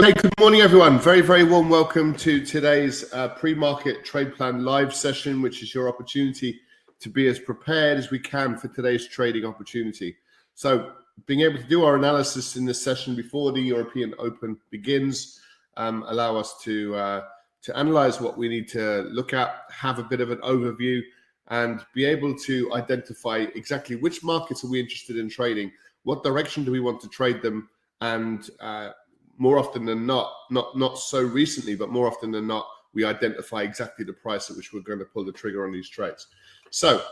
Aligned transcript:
Okay, 0.00 0.12
good 0.12 0.32
morning, 0.38 0.60
everyone. 0.60 0.98
Very, 0.98 1.20
very 1.20 1.44
warm 1.44 1.68
welcome 1.68 2.14
to 2.16 2.44
today's 2.44 3.12
uh, 3.12 3.28
pre-market 3.28 4.04
trade 4.04 4.34
plan 4.34 4.64
live 4.64 4.94
session, 4.94 5.42
which 5.42 5.62
is 5.62 5.74
your 5.74 5.88
opportunity 5.88 6.60
to 7.00 7.08
be 7.08 7.26
as 7.26 7.38
prepared 7.38 7.98
as 7.98 8.10
we 8.10 8.18
can 8.18 8.56
for 8.56 8.68
today's 8.68 9.08
trading 9.08 9.44
opportunity. 9.44 10.16
So, 10.54 10.92
being 11.26 11.40
able 11.40 11.58
to 11.58 11.68
do 11.68 11.84
our 11.84 11.96
analysis 11.96 12.56
in 12.56 12.64
this 12.64 12.80
session 12.80 13.14
before 13.14 13.52
the 13.52 13.60
European 13.60 14.14
Open 14.18 14.56
begins, 14.70 15.40
um, 15.76 16.04
allow 16.08 16.36
us 16.36 16.56
to 16.62 16.94
uh, 16.94 17.22
to 17.62 17.76
analyze 17.76 18.20
what 18.20 18.38
we 18.38 18.48
need 18.48 18.68
to 18.68 19.02
look 19.10 19.34
at, 19.34 19.64
have 19.70 19.98
a 19.98 20.04
bit 20.04 20.20
of 20.20 20.30
an 20.30 20.38
overview, 20.38 21.02
and 21.48 21.84
be 21.94 22.04
able 22.04 22.34
to 22.36 22.72
identify 22.72 23.44
exactly 23.54 23.96
which 23.96 24.22
markets 24.24 24.64
are 24.64 24.70
we 24.70 24.80
interested 24.80 25.18
in 25.18 25.28
trading, 25.28 25.70
what 26.04 26.22
direction 26.22 26.64
do 26.64 26.70
we 26.70 26.80
want 26.80 27.00
to 27.00 27.08
trade 27.08 27.42
them, 27.42 27.68
and 28.00 28.48
uh, 28.60 28.90
more 29.40 29.58
often 29.58 29.86
than 29.86 30.06
not, 30.06 30.32
not 30.50 30.76
not 30.76 30.98
so 30.98 31.22
recently, 31.22 31.74
but 31.74 31.88
more 31.88 32.06
often 32.06 32.30
than 32.30 32.46
not, 32.46 32.68
we 32.92 33.04
identify 33.04 33.62
exactly 33.62 34.04
the 34.04 34.12
price 34.12 34.50
at 34.50 34.56
which 34.56 34.72
we're 34.72 34.80
going 34.80 34.98
to 34.98 35.06
pull 35.06 35.24
the 35.24 35.32
trigger 35.32 35.64
on 35.64 35.72
these 35.72 35.88
trades. 35.88 36.26
So, 36.70 37.02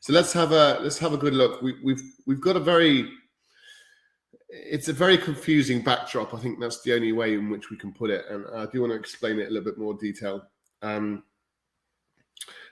so 0.00 0.12
let's 0.12 0.32
have 0.32 0.52
a 0.52 0.78
let's 0.80 0.98
have 0.98 1.12
a 1.12 1.16
good 1.16 1.34
look. 1.34 1.60
We, 1.60 1.74
we've 1.82 2.02
we've 2.26 2.40
got 2.40 2.56
a 2.56 2.60
very 2.60 3.10
it's 4.48 4.88
a 4.88 4.92
very 4.92 5.18
confusing 5.18 5.82
backdrop. 5.82 6.32
I 6.32 6.38
think 6.38 6.60
that's 6.60 6.80
the 6.82 6.94
only 6.94 7.10
way 7.10 7.34
in 7.34 7.50
which 7.50 7.70
we 7.70 7.76
can 7.76 7.92
put 7.92 8.10
it, 8.10 8.24
and 8.30 8.46
I 8.54 8.66
do 8.66 8.80
want 8.80 8.92
to 8.92 8.98
explain 8.98 9.40
it 9.40 9.48
a 9.48 9.50
little 9.50 9.64
bit 9.64 9.78
more 9.78 9.94
detail. 9.94 10.44
Um, 10.80 11.24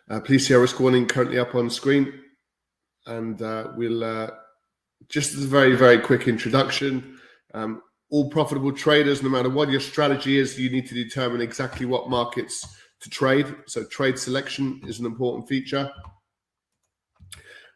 uh, 0.08 0.20
please 0.20 0.46
see 0.46 0.54
our 0.54 0.60
risk 0.60 0.78
warning 0.78 1.06
currently 1.06 1.40
up 1.40 1.56
on 1.56 1.68
screen, 1.70 2.20
and 3.06 3.42
uh, 3.42 3.72
we'll 3.76 4.04
uh, 4.04 4.30
just 5.08 5.34
as 5.34 5.42
a 5.42 5.48
very 5.48 5.74
very 5.74 5.98
quick 5.98 6.28
introduction. 6.28 7.18
Um, 7.52 7.82
all 8.10 8.30
profitable 8.30 8.72
traders, 8.72 9.22
no 9.22 9.28
matter 9.28 9.50
what 9.50 9.68
your 9.68 9.80
strategy 9.80 10.38
is, 10.38 10.58
you 10.58 10.70
need 10.70 10.86
to 10.86 10.94
determine 10.94 11.40
exactly 11.40 11.86
what 11.86 12.08
markets 12.08 12.76
to 13.00 13.10
trade. 13.10 13.52
So, 13.66 13.84
trade 13.84 14.18
selection 14.18 14.80
is 14.86 15.00
an 15.00 15.06
important 15.06 15.48
feature. 15.48 15.90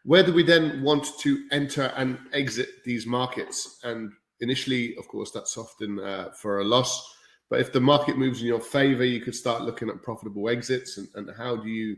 Where 0.05 0.23
do 0.23 0.33
we 0.33 0.43
then 0.43 0.83
want 0.83 1.07
to 1.21 1.45
enter 1.53 1.93
and 1.97 2.19
exit 2.33 2.69
these 2.85 3.07
markets? 3.07 3.81
And 3.85 4.13
initially, 4.41 4.97
of 4.97 5.07
course, 5.09 5.31
that's 5.31 5.59
often 5.59 5.99
uh, 6.01 6.31
for 6.31 6.61
a 6.61 6.65
loss. 6.65 7.17
But 7.51 7.61
if 7.61 7.73
the 7.73 7.81
market 7.81 8.17
moves 8.17 8.41
in 8.41 8.47
your 8.47 8.61
favor, 8.61 9.05
you 9.05 9.21
could 9.21 9.35
start 9.35 9.63
looking 9.63 9.89
at 9.89 10.03
profitable 10.03 10.49
exits 10.49 10.97
and, 10.97 11.09
and 11.17 11.31
how 11.37 11.57
do 11.57 11.69
you, 11.69 11.97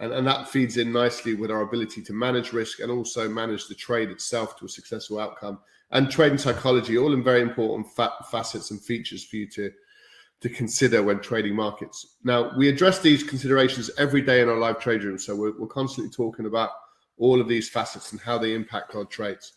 and, 0.00 0.12
and 0.12 0.26
that 0.26 0.48
feeds 0.48 0.76
in 0.76 0.92
nicely 0.92 1.34
with 1.34 1.50
our 1.50 1.62
ability 1.62 2.02
to 2.02 2.12
manage 2.12 2.52
risk 2.52 2.80
and 2.80 2.90
also 2.90 3.28
manage 3.28 3.68
the 3.68 3.74
trade 3.76 4.10
itself 4.10 4.58
to 4.58 4.66
a 4.66 4.68
successful 4.68 5.20
outcome 5.20 5.60
and 5.90 6.10
trading 6.10 6.38
psychology, 6.38 6.98
all 6.98 7.14
in 7.14 7.22
very 7.22 7.40
important 7.40 7.88
fa- 7.94 8.12
facets 8.30 8.70
and 8.70 8.80
features 8.80 9.24
for 9.24 9.36
you 9.36 9.48
to 9.48 9.70
to 10.40 10.48
consider 10.48 11.02
when 11.02 11.18
trading 11.18 11.54
markets. 11.54 12.14
Now, 12.22 12.56
we 12.56 12.68
address 12.68 13.00
these 13.00 13.24
considerations 13.24 13.90
every 13.98 14.22
day 14.22 14.40
in 14.40 14.48
our 14.48 14.56
live 14.56 14.78
trade 14.78 15.02
room, 15.02 15.18
so 15.18 15.34
we're, 15.34 15.58
we're 15.58 15.66
constantly 15.66 16.12
talking 16.12 16.46
about 16.46 16.70
all 17.16 17.40
of 17.40 17.48
these 17.48 17.68
facets 17.68 18.12
and 18.12 18.20
how 18.20 18.38
they 18.38 18.54
impact 18.54 18.94
our 18.94 19.04
trades. 19.04 19.54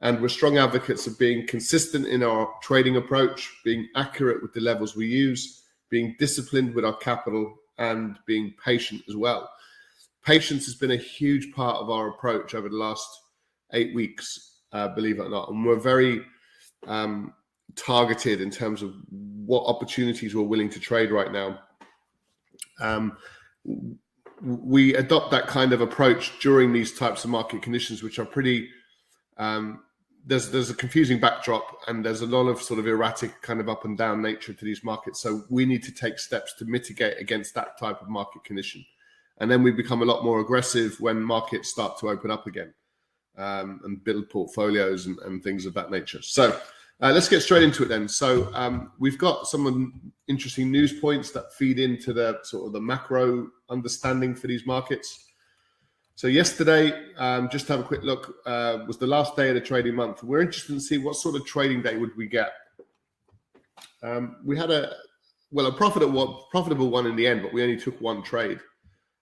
And 0.00 0.20
we're 0.20 0.28
strong 0.28 0.58
advocates 0.58 1.06
of 1.06 1.20
being 1.20 1.46
consistent 1.46 2.08
in 2.08 2.24
our 2.24 2.52
trading 2.62 2.96
approach, 2.96 3.48
being 3.64 3.86
accurate 3.94 4.42
with 4.42 4.52
the 4.52 4.60
levels 4.60 4.96
we 4.96 5.06
use, 5.06 5.62
being 5.88 6.16
disciplined 6.18 6.74
with 6.74 6.84
our 6.84 6.96
capital, 6.96 7.54
and 7.78 8.18
being 8.26 8.54
patient 8.64 9.02
as 9.08 9.14
well. 9.14 9.48
Patience 10.24 10.64
has 10.64 10.74
been 10.74 10.90
a 10.90 10.96
huge 10.96 11.52
part 11.54 11.76
of 11.76 11.90
our 11.90 12.08
approach 12.08 12.56
over 12.56 12.68
the 12.68 12.76
last 12.76 13.08
eight 13.72 13.94
weeks 13.94 14.51
uh, 14.72 14.88
believe 14.88 15.18
it 15.18 15.24
or 15.24 15.28
not. 15.28 15.50
And 15.50 15.64
we're 15.64 15.78
very 15.78 16.22
um, 16.86 17.34
targeted 17.76 18.40
in 18.40 18.50
terms 18.50 18.82
of 18.82 18.94
what 19.10 19.64
opportunities 19.66 20.34
we're 20.34 20.42
willing 20.42 20.70
to 20.70 20.80
trade 20.80 21.10
right 21.10 21.32
now. 21.32 21.58
Um, 22.80 23.16
we 24.40 24.94
adopt 24.94 25.30
that 25.30 25.46
kind 25.46 25.72
of 25.72 25.80
approach 25.80 26.38
during 26.40 26.72
these 26.72 26.96
types 26.98 27.24
of 27.24 27.30
market 27.30 27.62
conditions, 27.62 28.02
which 28.02 28.18
are 28.18 28.24
pretty. 28.24 28.68
Um, 29.36 29.82
there's 30.24 30.50
there's 30.50 30.70
a 30.70 30.74
confusing 30.74 31.20
backdrop, 31.20 31.64
and 31.86 32.04
there's 32.04 32.22
a 32.22 32.26
lot 32.26 32.48
of 32.48 32.60
sort 32.60 32.80
of 32.80 32.86
erratic 32.86 33.40
kind 33.42 33.60
of 33.60 33.68
up 33.68 33.84
and 33.84 33.96
down 33.96 34.22
nature 34.22 34.52
to 34.52 34.64
these 34.64 34.82
markets. 34.82 35.20
So 35.20 35.44
we 35.48 35.64
need 35.64 35.82
to 35.84 35.92
take 35.92 36.18
steps 36.18 36.54
to 36.54 36.64
mitigate 36.64 37.18
against 37.20 37.54
that 37.54 37.78
type 37.78 38.00
of 38.02 38.08
market 38.08 38.42
condition, 38.44 38.84
and 39.38 39.50
then 39.50 39.62
we 39.62 39.70
become 39.70 40.02
a 40.02 40.06
lot 40.06 40.24
more 40.24 40.40
aggressive 40.40 40.96
when 40.98 41.22
markets 41.22 41.70
start 41.70 41.98
to 42.00 42.08
open 42.08 42.30
up 42.30 42.46
again 42.46 42.74
um, 43.36 43.80
and 43.84 44.02
build 44.04 44.28
portfolios 44.28 45.06
and, 45.06 45.18
and, 45.20 45.42
things 45.42 45.64
of 45.64 45.74
that 45.74 45.90
nature. 45.90 46.20
So 46.20 46.58
uh, 47.00 47.12
let's 47.12 47.28
get 47.28 47.40
straight 47.40 47.62
into 47.62 47.82
it 47.82 47.88
then. 47.88 48.06
So 48.08 48.50
um, 48.54 48.92
we've 48.98 49.18
got 49.18 49.46
some 49.46 50.12
interesting 50.28 50.70
news 50.70 51.00
points 51.00 51.30
that 51.32 51.52
feed 51.54 51.78
into 51.78 52.12
the 52.12 52.38
sort 52.42 52.66
of 52.66 52.72
the 52.72 52.80
macro 52.80 53.48
understanding 53.70 54.34
for 54.34 54.46
these 54.46 54.66
markets. 54.66 55.26
So 56.14 56.28
yesterday, 56.28 56.92
um, 57.16 57.48
just 57.48 57.66
to 57.66 57.72
have 57.72 57.80
a 57.80 57.84
quick 57.84 58.02
look, 58.02 58.36
uh, 58.46 58.80
was 58.86 58.98
the 58.98 59.06
last 59.06 59.34
day 59.34 59.48
of 59.48 59.54
the 59.54 59.60
trading 59.60 59.94
month. 59.94 60.22
We're 60.22 60.42
interested 60.42 60.74
to 60.74 60.80
see 60.80 60.98
what 60.98 61.16
sort 61.16 61.36
of 61.36 61.46
trading 61.46 61.82
day 61.82 61.96
would 61.96 62.16
we 62.16 62.26
get. 62.26 62.52
Um, 64.02 64.36
we 64.44 64.58
had 64.58 64.70
a 64.70 64.92
well 65.50 65.66
a 65.66 65.72
profitable 65.72 66.46
profitable 66.50 66.90
one 66.90 67.06
in 67.06 67.16
the 67.16 67.26
end, 67.26 67.42
but 67.42 67.52
we 67.52 67.62
only 67.62 67.78
took 67.78 67.98
one 68.00 68.22
trade. 68.22 68.60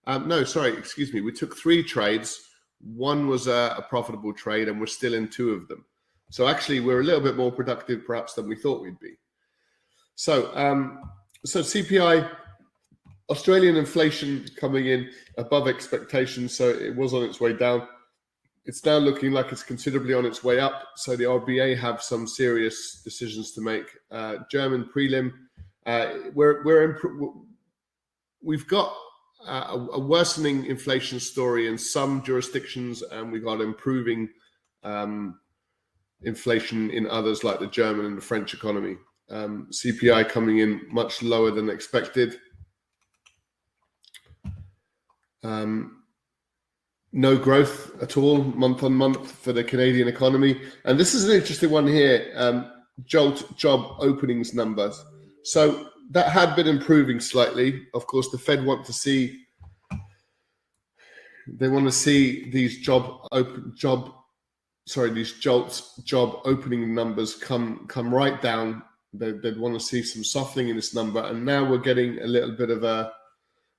Um, 0.06 0.26
no, 0.26 0.42
sorry, 0.42 0.72
excuse 0.72 1.12
me. 1.12 1.20
We 1.20 1.32
took 1.32 1.56
three 1.56 1.82
trades 1.82 2.49
one 2.82 3.26
was 3.26 3.46
a, 3.46 3.74
a, 3.78 3.82
profitable 3.82 4.32
trade, 4.32 4.68
and 4.68 4.80
we're 4.80 4.86
still 4.86 5.14
in 5.14 5.28
two 5.28 5.52
of 5.52 5.68
them. 5.68 5.84
So 6.30 6.48
actually, 6.48 6.80
we're 6.80 7.00
a 7.00 7.04
little 7.04 7.20
bit 7.20 7.36
more 7.36 7.52
productive, 7.52 8.06
perhaps, 8.06 8.34
than 8.34 8.48
we 8.48 8.56
thought 8.56 8.82
we'd 8.82 8.98
be. 8.98 9.14
So, 10.14 10.54
um, 10.56 11.02
so 11.44 11.60
CPI, 11.60 12.30
Australian 13.28 13.76
inflation 13.76 14.46
coming 14.56 14.86
in 14.86 15.10
above 15.38 15.68
expectations. 15.68 16.56
So 16.56 16.68
it 16.68 16.94
was 16.96 17.14
on 17.14 17.22
its 17.22 17.40
way 17.40 17.52
down. 17.52 17.86
It's 18.66 18.84
now 18.84 18.98
looking 18.98 19.32
like 19.32 19.52
it's 19.52 19.62
considerably 19.62 20.14
on 20.14 20.26
its 20.26 20.44
way 20.44 20.60
up. 20.60 20.82
So 20.96 21.16
the 21.16 21.24
RBA 21.24 21.78
have 21.78 22.02
some 22.02 22.26
serious 22.26 23.00
decisions 23.02 23.52
to 23.52 23.60
make. 23.60 23.86
Uh, 24.10 24.36
German 24.50 24.90
prelim, 24.94 25.32
uh, 25.86 26.12
we're 26.34 26.62
we're 26.64 26.90
in, 26.90 27.32
we've 28.42 28.66
got 28.68 28.94
a, 29.46 29.98
worsening 29.98 30.66
inflation 30.66 31.20
story 31.20 31.68
in 31.68 31.78
some 31.78 32.22
jurisdictions, 32.22 33.02
and 33.02 33.32
we've 33.32 33.44
got 33.44 33.60
improving 33.60 34.28
um, 34.82 35.38
inflation 36.22 36.90
in 36.90 37.08
others, 37.08 37.44
like 37.44 37.60
the 37.60 37.66
German 37.66 38.06
and 38.06 38.16
the 38.16 38.22
French 38.22 38.54
economy. 38.54 38.96
Um, 39.30 39.68
CPI 39.70 40.28
coming 40.28 40.58
in 40.58 40.82
much 40.90 41.22
lower 41.22 41.50
than 41.50 41.70
expected. 41.70 42.38
Um, 45.42 46.02
no 47.12 47.36
growth 47.36 48.00
at 48.02 48.16
all 48.16 48.38
month 48.38 48.82
on 48.82 48.92
month 48.92 49.32
for 49.32 49.52
the 49.52 49.64
Canadian 49.64 50.08
economy. 50.08 50.60
And 50.84 50.98
this 50.98 51.14
is 51.14 51.28
an 51.28 51.34
interesting 51.34 51.70
one 51.70 51.86
here 51.86 52.32
um, 52.36 52.70
jolt 53.04 53.56
job 53.56 53.96
openings 53.98 54.54
numbers. 54.54 55.02
So 55.42 55.88
that 56.10 56.28
had 56.28 56.56
been 56.56 56.66
improving 56.66 57.20
slightly. 57.20 57.86
Of 57.94 58.06
course, 58.06 58.30
the 58.30 58.38
Fed 58.38 58.64
want 58.64 58.84
to 58.86 58.92
see 58.92 59.46
they 61.46 61.68
want 61.68 61.86
to 61.86 61.92
see 61.92 62.50
these 62.50 62.78
job 62.78 63.26
open 63.32 63.72
job 63.76 64.12
sorry 64.86 65.10
these 65.10 65.32
jolts 65.34 65.96
job 66.04 66.40
opening 66.44 66.94
numbers 66.94 67.34
come 67.34 67.86
come 67.86 68.12
right 68.14 68.40
down. 68.42 68.82
They, 69.12 69.32
would 69.32 69.58
want 69.58 69.74
to 69.74 69.80
see 69.84 70.04
some 70.04 70.22
softening 70.22 70.68
in 70.68 70.76
this 70.76 70.94
number, 70.94 71.20
and 71.20 71.44
now 71.44 71.68
we're 71.68 71.78
getting 71.78 72.20
a 72.20 72.26
little 72.26 72.52
bit 72.52 72.70
of 72.70 72.84
a 72.84 73.12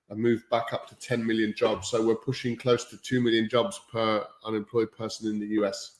a 0.10 0.16
move 0.16 0.44
back 0.52 0.74
up 0.74 0.88
to 0.90 0.96
10 0.96 1.26
million 1.26 1.54
jobs. 1.56 1.90
So 1.90 2.06
we're 2.06 2.16
pushing 2.16 2.58
close 2.58 2.84
to 2.86 2.98
2 2.98 3.22
million 3.22 3.48
jobs 3.48 3.80
per 3.90 4.26
unemployed 4.46 4.92
person 4.92 5.30
in 5.30 5.40
the 5.40 5.48
US. 5.62 6.00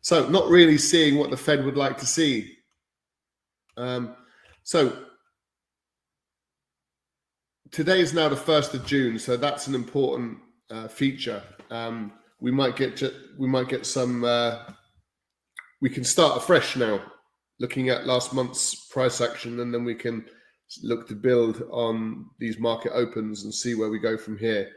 So 0.00 0.28
not 0.28 0.48
really 0.48 0.78
seeing 0.78 1.16
what 1.16 1.30
the 1.30 1.36
Fed 1.36 1.64
would 1.64 1.76
like 1.76 1.96
to 1.98 2.06
see. 2.06 2.56
Um, 3.76 4.16
so 4.62 4.96
today 7.70 8.00
is 8.00 8.12
now 8.12 8.28
the 8.28 8.36
first 8.36 8.74
of 8.74 8.86
June, 8.86 9.18
so 9.18 9.36
that's 9.36 9.66
an 9.66 9.74
important 9.74 10.38
uh, 10.70 10.88
feature. 10.88 11.42
Um, 11.70 12.12
we 12.40 12.50
might 12.50 12.76
get 12.76 12.96
to, 12.98 13.12
we 13.38 13.48
might 13.48 13.68
get 13.68 13.86
some. 13.86 14.24
Uh, 14.24 14.58
we 15.80 15.90
can 15.90 16.04
start 16.04 16.36
afresh 16.36 16.76
now, 16.76 17.00
looking 17.58 17.88
at 17.88 18.06
last 18.06 18.32
month's 18.32 18.86
price 18.86 19.20
action, 19.20 19.60
and 19.60 19.72
then 19.72 19.84
we 19.84 19.94
can 19.94 20.24
look 20.82 21.08
to 21.08 21.14
build 21.14 21.62
on 21.70 22.26
these 22.38 22.58
market 22.58 22.92
opens 22.92 23.44
and 23.44 23.52
see 23.52 23.74
where 23.74 23.90
we 23.90 23.98
go 23.98 24.16
from 24.16 24.38
here. 24.38 24.70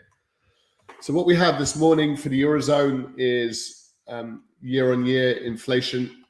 So 1.02 1.14
what 1.14 1.26
we 1.26 1.36
have 1.36 1.60
this 1.60 1.76
morning 1.76 2.18
for 2.18 2.30
the 2.30 2.42
eurozone 2.42 3.14
is 3.18 3.92
um, 4.08 4.44
year-on-year 4.62 5.38
inflation. 5.38 6.24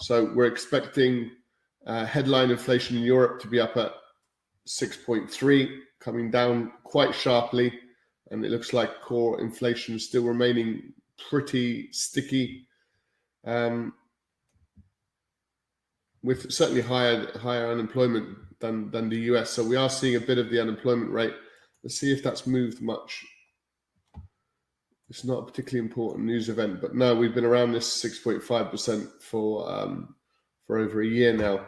So 0.00 0.32
we're 0.34 0.46
expecting 0.46 1.30
uh, 1.86 2.04
headline 2.06 2.50
inflation 2.50 2.96
in 2.96 3.02
Europe 3.02 3.40
to 3.40 3.48
be 3.48 3.60
up 3.60 3.76
at 3.76 3.92
6.3, 4.66 5.78
coming 6.00 6.30
down 6.30 6.72
quite 6.82 7.14
sharply. 7.14 7.72
And 8.30 8.44
it 8.44 8.50
looks 8.50 8.72
like 8.72 9.02
core 9.02 9.40
inflation 9.40 9.96
is 9.96 10.08
still 10.08 10.24
remaining 10.24 10.94
pretty 11.28 11.92
sticky. 11.92 12.66
Um, 13.46 13.92
with 16.24 16.50
certainly 16.50 16.80
higher 16.80 17.30
higher 17.38 17.70
unemployment 17.70 18.36
than 18.58 18.90
than 18.90 19.08
the 19.08 19.18
US. 19.30 19.50
So 19.50 19.62
we 19.62 19.76
are 19.76 19.90
seeing 19.90 20.16
a 20.16 20.20
bit 20.20 20.38
of 20.38 20.50
the 20.50 20.60
unemployment 20.60 21.12
rate. 21.12 21.34
Let's 21.84 22.00
see 22.00 22.10
if 22.10 22.22
that's 22.22 22.46
moved 22.46 22.80
much. 22.80 23.24
It's 25.10 25.22
not 25.22 25.40
a 25.40 25.44
particularly 25.44 25.86
important 25.86 26.24
news 26.24 26.48
event, 26.48 26.80
but 26.80 26.94
no, 26.94 27.14
we've 27.14 27.34
been 27.34 27.44
around 27.44 27.72
this 27.72 28.02
6.5% 28.02 29.20
for 29.20 29.70
um, 29.70 30.14
for 30.66 30.78
over 30.78 31.02
a 31.02 31.06
year 31.06 31.34
now. 31.34 31.60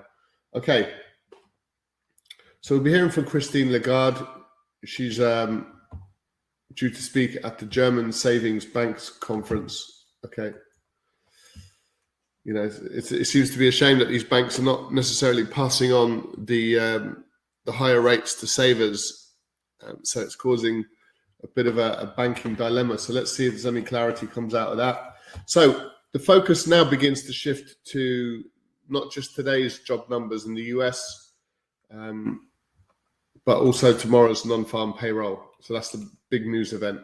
Okay, 0.57 0.91
so 2.63 2.75
we'll 2.75 2.85
be 2.85 2.91
hearing 2.91 3.11
from 3.11 3.27
Christine 3.27 3.71
Lagarde. 3.71 4.27
She's 4.87 5.21
um, 5.21 5.67
due 6.73 6.89
to 6.89 7.03
speak 7.03 7.37
at 7.45 7.59
the 7.59 7.67
German 7.67 8.11
Savings 8.11 8.65
Banks 8.65 9.11
Conference. 9.11 10.07
Okay. 10.25 10.57
You 12.45 12.55
know, 12.55 12.63
it, 12.63 13.13
it 13.13 13.27
seems 13.27 13.51
to 13.51 13.59
be 13.59 13.69
a 13.69 13.71
shame 13.71 13.99
that 13.99 14.09
these 14.09 14.25
banks 14.25 14.59
are 14.59 14.63
not 14.63 14.95
necessarily 14.95 15.45
passing 15.45 15.93
on 15.93 16.33
the 16.39 16.79
um, 16.79 17.25
the 17.67 17.73
higher 17.73 18.01
rates 18.01 18.41
to 18.41 18.47
savers, 18.47 19.35
um, 19.87 19.99
so 20.05 20.23
it's 20.23 20.37
causing 20.37 20.87
a 21.45 21.49
bit 21.49 21.67
of 21.67 21.77
a, 21.77 21.93
a 22.01 22.15
banking 22.17 22.55
dilemma. 22.55 22.97
So 22.97 23.13
let's 23.13 23.37
see 23.37 23.45
if 23.45 23.53
there's 23.53 23.67
any 23.67 23.83
clarity 23.83 24.27
comes 24.27 24.55
out 24.55 24.69
of 24.69 24.79
that. 24.79 25.17
So 25.45 25.91
the 26.15 26.19
focus 26.19 26.67
now 26.67 26.83
begins 26.83 27.25
to 27.25 27.33
shift 27.35 27.77
to 27.89 28.43
not 28.89 29.13
just 29.13 29.35
today's 29.35 29.81
job 29.81 30.09
numbers 30.09 30.47
in 30.47 30.55
the 30.55 30.63
US, 30.63 31.33
um, 31.91 32.49
but 33.45 33.59
also 33.59 33.97
tomorrow's 33.97 34.45
non-farm 34.45 34.95
payroll. 34.95 35.43
So 35.61 35.75
that's 35.75 35.91
the 35.91 36.09
big 36.31 36.47
news 36.47 36.73
event. 36.73 37.01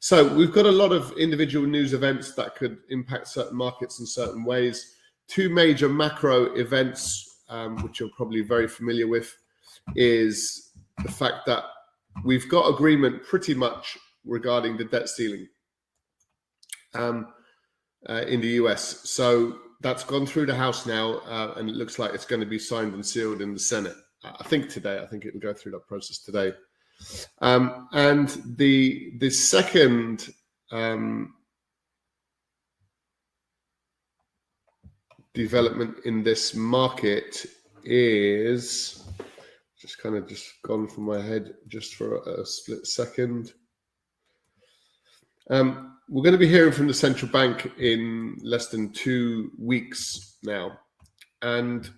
So 0.00 0.34
we've 0.34 0.52
got 0.52 0.66
a 0.66 0.70
lot 0.70 0.92
of 0.92 1.12
individual 1.12 1.66
news 1.66 1.94
events 1.94 2.34
that 2.34 2.56
could 2.56 2.78
impact 2.90 3.28
certain 3.28 3.56
markets 3.56 4.00
in 4.00 4.06
certain 4.06 4.44
ways. 4.44 4.96
Two 5.28 5.48
major 5.48 5.88
macro 5.88 6.54
events, 6.56 7.40
um, 7.48 7.78
which 7.82 8.00
you're 8.00 8.10
probably 8.14 8.42
very 8.42 8.68
familiar 8.68 9.08
with, 9.08 9.34
is 9.96 10.72
the 11.02 11.10
fact 11.10 11.46
that 11.46 11.64
we've 12.22 12.48
got 12.50 12.68
agreement 12.68 13.22
pretty 13.24 13.54
much 13.54 13.96
regarding 14.26 14.76
the 14.76 14.84
debt 14.84 15.08
ceiling 15.08 15.48
um, 16.92 17.28
uh, 18.08 18.24
in 18.26 18.40
the 18.40 18.48
US. 18.48 19.08
So 19.08 19.58
that's 19.80 20.04
gone 20.04 20.26
through 20.26 20.46
the 20.46 20.54
House 20.54 20.86
now, 20.86 21.18
uh, 21.26 21.54
and 21.56 21.68
it 21.68 21.76
looks 21.76 21.98
like 21.98 22.14
it's 22.14 22.26
going 22.26 22.40
to 22.40 22.46
be 22.46 22.58
signed 22.58 22.94
and 22.94 23.04
sealed 23.04 23.40
in 23.40 23.52
the 23.54 23.60
Senate. 23.60 23.96
I 24.24 24.44
think 24.44 24.70
today. 24.70 24.98
I 25.02 25.06
think 25.06 25.24
it 25.24 25.34
will 25.34 25.40
go 25.40 25.52
through 25.52 25.72
that 25.72 25.86
process 25.86 26.18
today. 26.18 26.52
Um, 27.40 27.88
and 27.92 28.28
the 28.56 29.12
the 29.18 29.30
second 29.30 30.32
um, 30.70 31.34
development 35.34 35.98
in 36.04 36.22
this 36.22 36.54
market 36.54 37.44
is 37.84 39.04
just 39.78 39.98
kind 39.98 40.16
of 40.16 40.26
just 40.26 40.62
gone 40.62 40.88
from 40.88 41.04
my 41.04 41.20
head 41.20 41.54
just 41.68 41.96
for 41.96 42.16
a, 42.16 42.40
a 42.40 42.46
split 42.46 42.86
second. 42.86 43.52
Um, 45.50 45.96
we're 46.08 46.22
going 46.22 46.32
to 46.32 46.38
be 46.38 46.48
hearing 46.48 46.72
from 46.72 46.86
the 46.86 46.94
central 46.94 47.30
bank 47.30 47.70
in 47.78 48.36
less 48.42 48.68
than 48.68 48.92
two 48.92 49.50
weeks 49.58 50.36
now, 50.42 50.78
and 51.42 51.90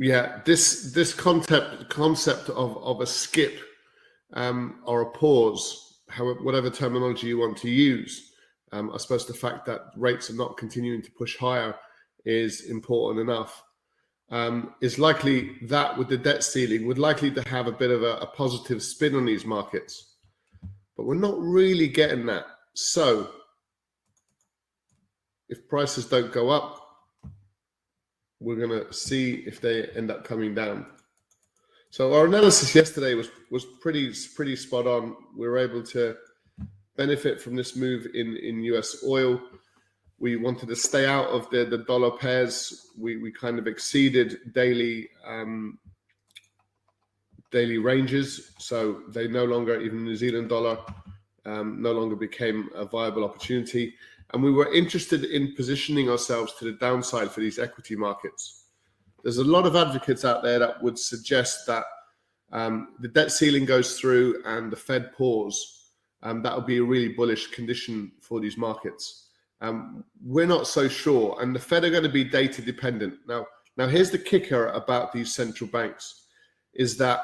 Yeah, 0.00 0.40
this 0.46 0.94
this 0.94 1.12
concept 1.12 1.90
concept 1.90 2.48
of 2.48 2.78
of 2.78 3.02
a 3.02 3.06
skip 3.06 3.60
um, 4.32 4.80
or 4.86 5.02
a 5.02 5.10
pause, 5.10 6.00
however, 6.08 6.42
whatever 6.42 6.70
terminology 6.70 7.26
you 7.26 7.36
want 7.36 7.58
to 7.58 7.68
use. 7.68 8.32
Um, 8.72 8.90
I 8.94 8.96
suppose 8.96 9.26
the 9.26 9.34
fact 9.34 9.66
that 9.66 9.90
rates 9.96 10.30
are 10.30 10.36
not 10.36 10.56
continuing 10.56 11.02
to 11.02 11.10
push 11.10 11.36
higher 11.36 11.74
is 12.24 12.62
important 12.70 13.28
enough. 13.28 13.62
Um, 14.32 14.74
is 14.80 14.96
likely 14.96 15.56
that 15.62 15.98
with 15.98 16.08
the 16.08 16.16
debt 16.16 16.44
ceiling 16.44 16.86
would 16.86 17.00
likely 17.00 17.32
to 17.32 17.42
have 17.48 17.66
a 17.66 17.72
bit 17.72 17.90
of 17.90 18.04
a, 18.04 18.18
a 18.18 18.26
positive 18.26 18.80
spin 18.80 19.16
on 19.16 19.24
these 19.24 19.44
markets, 19.44 20.14
but 20.96 21.04
we're 21.04 21.16
not 21.16 21.36
really 21.40 21.88
getting 21.88 22.26
that. 22.26 22.44
So, 22.74 23.28
if 25.48 25.68
prices 25.68 26.06
don't 26.06 26.32
go 26.32 26.48
up, 26.48 26.80
we're 28.38 28.64
going 28.64 28.70
to 28.70 28.92
see 28.92 29.42
if 29.46 29.60
they 29.60 29.86
end 29.96 30.12
up 30.12 30.24
coming 30.24 30.54
down. 30.54 30.86
So 31.90 32.14
our 32.14 32.24
analysis 32.26 32.74
yesterday 32.74 33.14
was 33.14 33.28
was 33.50 33.64
pretty 33.80 34.12
pretty 34.36 34.56
spot 34.56 34.86
on. 34.86 35.16
We 35.36 35.48
were 35.48 35.58
able 35.58 35.82
to 35.82 36.16
benefit 36.96 37.40
from 37.40 37.56
this 37.56 37.76
move 37.76 38.06
in 38.14 38.36
in 38.36 38.62
US 38.62 39.02
oil. 39.06 39.40
We 40.20 40.36
wanted 40.36 40.68
to 40.68 40.76
stay 40.76 41.06
out 41.06 41.28
of 41.28 41.50
the 41.50 41.64
the 41.64 41.78
dollar 41.78 42.12
pairs. 42.12 42.88
We 42.96 43.16
we 43.16 43.32
kind 43.32 43.58
of 43.58 43.66
exceeded 43.66 44.52
daily 44.54 45.08
um, 45.26 45.78
daily 47.50 47.78
ranges, 47.78 48.52
so 48.58 49.02
they 49.08 49.26
no 49.26 49.44
longer 49.44 49.80
even 49.80 50.04
New 50.04 50.16
Zealand 50.16 50.50
dollar 50.50 50.78
um, 51.46 51.82
no 51.82 51.92
longer 51.92 52.16
became 52.16 52.68
a 52.74 52.84
viable 52.84 53.24
opportunity 53.24 53.94
and 54.32 54.42
we 54.42 54.52
were 54.52 54.72
interested 54.72 55.24
in 55.24 55.54
positioning 55.54 56.08
ourselves 56.08 56.54
to 56.54 56.64
the 56.64 56.72
downside 56.72 57.30
for 57.30 57.40
these 57.40 57.58
equity 57.58 57.96
markets. 57.96 58.64
There's 59.22 59.38
a 59.38 59.44
lot 59.44 59.66
of 59.66 59.76
advocates 59.76 60.24
out 60.24 60.42
there 60.42 60.58
that 60.60 60.82
would 60.82 60.98
suggest 60.98 61.66
that 61.66 61.84
um, 62.52 62.94
the 63.00 63.08
debt 63.08 63.32
ceiling 63.32 63.64
goes 63.64 63.98
through 63.98 64.42
and 64.46 64.72
the 64.72 64.76
Fed 64.76 65.12
pause. 65.12 65.90
Um, 66.22 66.42
that 66.42 66.54
would 66.54 66.66
be 66.66 66.78
a 66.78 66.82
really 66.82 67.08
bullish 67.08 67.48
condition 67.48 68.12
for 68.20 68.40
these 68.40 68.56
markets. 68.56 69.29
Um, 69.60 70.04
we're 70.24 70.46
not 70.46 70.66
so 70.66 70.88
sure, 70.88 71.36
and 71.40 71.54
the 71.54 71.60
Fed 71.60 71.84
are 71.84 71.90
going 71.90 72.02
to 72.02 72.08
be 72.08 72.24
data 72.24 72.62
dependent. 72.62 73.14
Now, 73.26 73.46
now 73.76 73.86
here's 73.86 74.10
the 74.10 74.18
kicker 74.18 74.68
about 74.68 75.12
these 75.12 75.34
central 75.34 75.68
banks: 75.68 76.26
is 76.72 76.96
that 76.98 77.20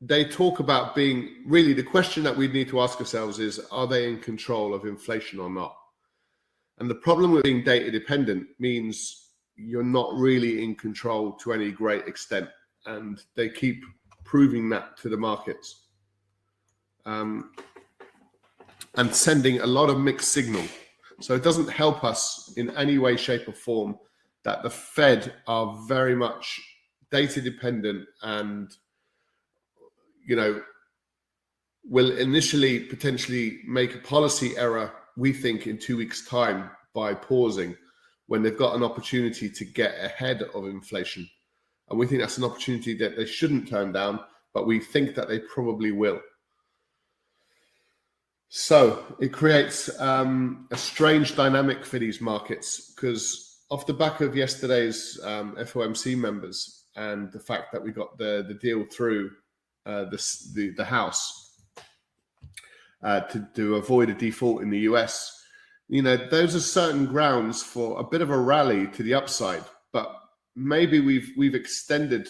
they 0.00 0.24
talk 0.24 0.60
about 0.60 0.94
being 0.94 1.42
really 1.46 1.72
the 1.72 1.82
question 1.82 2.22
that 2.22 2.36
we 2.36 2.46
need 2.46 2.68
to 2.68 2.80
ask 2.80 3.00
ourselves 3.00 3.40
is 3.40 3.58
are 3.72 3.88
they 3.88 4.08
in 4.08 4.20
control 4.20 4.72
of 4.72 4.84
inflation 4.84 5.40
or 5.40 5.50
not? 5.50 5.74
And 6.78 6.88
the 6.88 6.94
problem 6.94 7.32
with 7.32 7.42
being 7.42 7.64
data 7.64 7.90
dependent 7.90 8.46
means 8.60 9.30
you're 9.56 9.82
not 9.82 10.14
really 10.14 10.62
in 10.62 10.76
control 10.76 11.32
to 11.32 11.52
any 11.52 11.72
great 11.72 12.06
extent. 12.06 12.48
And 12.86 13.20
they 13.34 13.48
keep 13.48 13.82
proving 14.24 14.68
that 14.68 14.96
to 14.98 15.08
the 15.08 15.16
markets 15.16 15.88
um, 17.08 17.52
and 18.98 19.14
sending 19.14 19.60
a 19.60 19.66
lot 19.66 19.88
of 19.88 19.98
mixed 19.98 20.32
signal. 20.32 20.64
So 21.20 21.34
it 21.34 21.42
doesn't 21.42 21.70
help 21.70 22.04
us 22.04 22.52
in 22.56 22.76
any 22.76 22.98
way, 22.98 23.16
shape, 23.16 23.48
or 23.48 23.52
form 23.52 23.98
that 24.44 24.62
the 24.62 24.70
Fed 24.70 25.32
are 25.46 25.76
very 25.88 26.14
much 26.14 26.60
data 27.10 27.40
dependent 27.40 28.06
and 28.22 28.70
you 30.28 30.36
know, 30.36 30.62
will 31.84 32.16
initially 32.18 32.80
potentially 32.80 33.60
make 33.66 33.94
a 33.94 33.98
policy 33.98 34.56
error, 34.58 34.92
we 35.16 35.32
think, 35.32 35.66
in 35.66 35.78
two 35.78 35.96
weeks' 35.96 36.28
time 36.28 36.70
by 36.94 37.14
pausing 37.14 37.74
when 38.26 38.42
they've 38.42 38.58
got 38.58 38.76
an 38.76 38.84
opportunity 38.84 39.48
to 39.48 39.64
get 39.64 39.94
ahead 39.98 40.42
of 40.54 40.66
inflation. 40.66 41.26
And 41.88 41.98
we 41.98 42.06
think 42.06 42.20
that's 42.20 42.36
an 42.36 42.44
opportunity 42.44 42.94
that 42.98 43.16
they 43.16 43.24
shouldn't 43.24 43.68
turn 43.68 43.90
down, 43.90 44.20
but 44.52 44.66
we 44.66 44.80
think 44.80 45.14
that 45.14 45.28
they 45.28 45.38
probably 45.38 45.92
will. 45.92 46.20
So 48.50 49.04
it 49.20 49.32
creates 49.32 49.90
um, 50.00 50.68
a 50.70 50.76
strange 50.76 51.36
dynamic 51.36 51.84
for 51.84 51.98
these 51.98 52.20
markets 52.20 52.92
because 52.94 53.60
off 53.70 53.86
the 53.86 53.92
back 53.92 54.22
of 54.22 54.34
yesterday's 54.34 55.20
um, 55.22 55.54
FOMC 55.56 56.16
members 56.16 56.84
and 56.96 57.30
the 57.32 57.40
fact 57.40 57.72
that 57.72 57.82
we 57.82 57.92
got 57.92 58.16
the, 58.16 58.44
the 58.48 58.54
deal 58.54 58.84
through 58.90 59.30
uh, 59.84 60.04
the, 60.04 60.36
the, 60.54 60.70
the 60.76 60.84
House 60.84 61.60
uh, 63.02 63.20
to, 63.20 63.46
to 63.54 63.76
avoid 63.76 64.08
a 64.08 64.14
default 64.14 64.62
in 64.62 64.70
the 64.70 64.80
US. 64.80 65.44
You 65.88 66.02
know, 66.02 66.16
those 66.16 66.54
are 66.54 66.60
certain 66.60 67.06
grounds 67.06 67.62
for 67.62 68.00
a 68.00 68.04
bit 68.04 68.22
of 68.22 68.30
a 68.30 68.38
rally 68.38 68.86
to 68.88 69.02
the 69.02 69.14
upside, 69.14 69.64
but 69.92 70.14
maybe 70.54 71.00
we've 71.00 71.30
we've 71.36 71.54
extended 71.54 72.28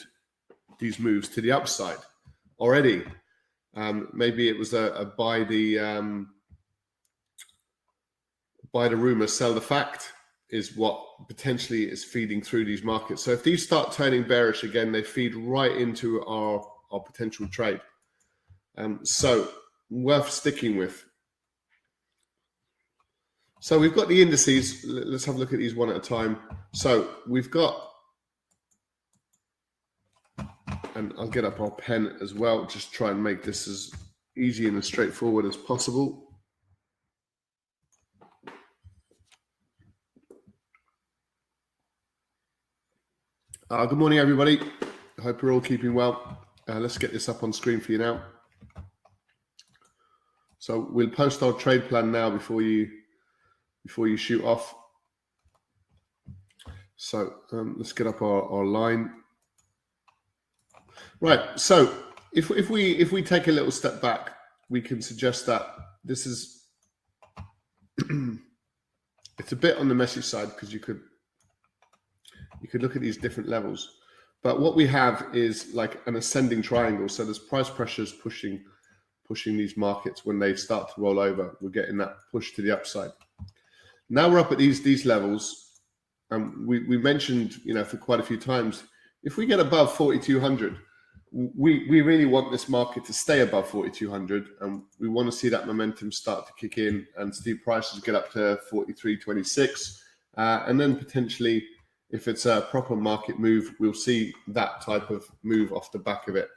these 0.78 1.00
moves 1.00 1.28
to 1.30 1.40
the 1.40 1.50
upside 1.50 1.98
already. 2.60 3.04
Um, 3.75 4.08
maybe 4.12 4.48
it 4.48 4.58
was 4.58 4.72
a, 4.72 4.92
a 4.92 5.04
buy 5.04 5.44
the 5.44 5.78
um, 5.78 6.30
buy 8.72 8.88
the 8.88 8.96
rumor, 8.96 9.26
sell 9.26 9.54
the 9.54 9.60
fact 9.60 10.12
is 10.50 10.76
what 10.76 11.00
potentially 11.28 11.84
is 11.84 12.04
feeding 12.04 12.40
through 12.40 12.64
these 12.64 12.82
markets. 12.82 13.22
So 13.22 13.32
if 13.32 13.42
these 13.42 13.64
start 13.64 13.92
turning 13.92 14.26
bearish 14.26 14.64
again, 14.64 14.92
they 14.92 15.02
feed 15.02 15.34
right 15.34 15.76
into 15.76 16.25
our 16.25 16.66
our 16.90 17.00
potential 17.00 17.46
trade. 17.48 17.80
Um, 18.76 19.00
so 19.04 19.48
worth 19.90 20.30
sticking 20.30 20.76
with. 20.76 21.04
So 23.60 23.78
we've 23.78 23.94
got 23.94 24.08
the 24.08 24.22
indices. 24.22 24.84
Let's 24.84 25.25
have 25.25 25.34
a 25.34 25.38
look 25.38 25.52
at 25.52 25.58
these 25.58 25.75
one 25.75 25.90
at 25.90 25.96
a 25.96 26.00
time. 26.00 26.38
So 26.72 27.16
we've 27.26 27.50
got, 27.50 27.88
and 30.94 31.12
I'll 31.18 31.28
get 31.28 31.44
up 31.44 31.61
our 31.61 31.70
pen 31.70 32.16
as 32.20 32.35
well. 32.35 32.66
Just 32.66 32.92
try 32.92 33.11
and 33.11 33.23
make 33.23 33.42
this 33.42 33.68
as 33.68 33.92
easy 34.37 34.68
and 34.68 34.78
as 34.78 34.87
straightforward 34.87 35.44
as 35.44 35.56
possible. 35.56 36.25
Uh, 43.70 43.85
good 43.85 43.99
morning, 43.99 44.18
everybody. 44.18 44.61
I 45.18 45.23
hope 45.23 45.42
you're 45.42 45.52
all 45.52 45.61
keeping 45.61 45.92
well. 45.92 46.38
Uh, 46.68 46.78
let's 46.78 46.97
get 46.97 47.12
this 47.12 47.28
up 47.28 47.42
on 47.42 47.52
screen 47.52 47.80
for 47.80 47.92
you 47.92 47.99
now. 47.99 48.23
So 50.58 50.88
we'll 50.90 51.11
post 51.11 51.42
our 51.42 51.52
trade 51.52 51.88
plan 51.88 52.11
now 52.11 52.30
before 52.30 52.62
you 52.62 52.88
before 53.85 54.08
you 54.08 54.16
shoot 54.16 54.44
off. 54.44 54.75
So 56.97 57.35
um, 57.52 57.75
let's 57.78 57.92
get 57.92 58.06
up 58.06 58.23
our, 58.23 58.42
our 58.42 58.64
line. 58.64 59.12
Right. 61.20 61.58
So 61.58 61.92
if 62.32 62.50
if 62.50 62.70
we 62.70 62.92
if 62.92 63.10
we 63.10 63.22
take 63.22 63.48
a 63.48 63.52
little 63.52 63.70
step 63.70 64.00
back, 64.00 64.37
we 64.68 64.80
can 64.80 65.02
suggest 65.02 65.46
that 65.46 65.66
this 66.04 66.26
is 66.26 66.66
it's 69.38 69.52
a 69.52 69.56
bit 69.56 69.78
on 69.78 69.88
the 69.88 69.94
messy 69.94 70.22
side 70.22 70.48
because 70.50 70.72
you 70.72 70.78
could 70.78 71.00
you 72.60 72.68
could 72.68 72.82
look 72.82 72.94
at 72.94 73.02
these 73.02 73.16
different 73.16 73.48
levels. 73.48 73.96
But 74.42 74.60
what 74.60 74.76
we 74.76 74.87
have 74.87 75.26
is 75.32 75.75
like 75.75 76.00
an 76.06 76.14
ascending 76.14 76.62
triangle. 76.62 77.08
So 77.08 77.25
there's 77.25 77.38
price 77.38 77.68
pressures 77.68 78.12
pushing 78.12 78.62
pushing 79.26 79.56
these 79.56 79.76
markets 79.76 80.25
when 80.25 80.38
they 80.38 80.54
start 80.54 80.94
to 80.94 81.00
roll 81.00 81.18
over. 81.18 81.56
We're 81.60 81.70
getting 81.70 81.98
that 81.98 82.16
push 82.30 82.52
to 82.52 82.62
the 82.62 82.70
upside. 82.70 83.10
Now 84.08 84.30
we're 84.30 84.38
up 84.38 84.52
at 84.52 84.58
these 84.58 84.82
these 84.82 85.04
levels, 85.04 85.80
and 86.30 86.64
we 86.64 86.87
we 86.87 86.96
mentioned 86.96 87.56
you 87.64 87.75
know 87.75 87.84
for 87.84 87.96
quite 87.96 88.20
a 88.20 88.22
few 88.22 88.38
times 88.38 88.84
if 89.25 89.37
we 89.37 89.46
get 89.46 89.58
above 89.58 89.92
4200 89.94 90.78
we 91.32 91.87
we 91.88 92.00
really 92.00 92.25
want 92.25 92.50
this 92.50 92.68
market 92.68 93.04
to 93.04 93.12
stay 93.12 93.40
above 93.40 93.68
4200 93.68 94.49
and 94.61 94.82
we 94.99 95.08
want 95.08 95.30
to 95.30 95.37
see 95.37 95.49
that 95.49 95.66
momentum 95.66 96.11
start 96.11 96.47
to 96.47 96.52
kick 96.58 96.78
in 96.78 97.06
and 97.16 97.35
see 97.35 97.54
prices 97.54 98.00
get 98.00 98.14
up 98.14 98.32
to 98.32 98.58
4326 98.70 100.02
uh, 100.37 100.64
and 100.66 100.80
then 100.80 100.97
potentially 100.97 101.64
if 102.11 102.28
it's 102.28 102.47
a 102.47 102.66
proper 102.70 102.97
market 102.97 103.38
move 103.38 103.75
we'll 103.78 103.92
see 103.92 104.32
that 104.49 104.80
type 104.80 105.11
of 105.11 105.26
move 105.42 105.73
off 105.73 105.92
the 105.92 105.99
back 105.99 106.28
of 106.28 106.37
it. 106.37 106.49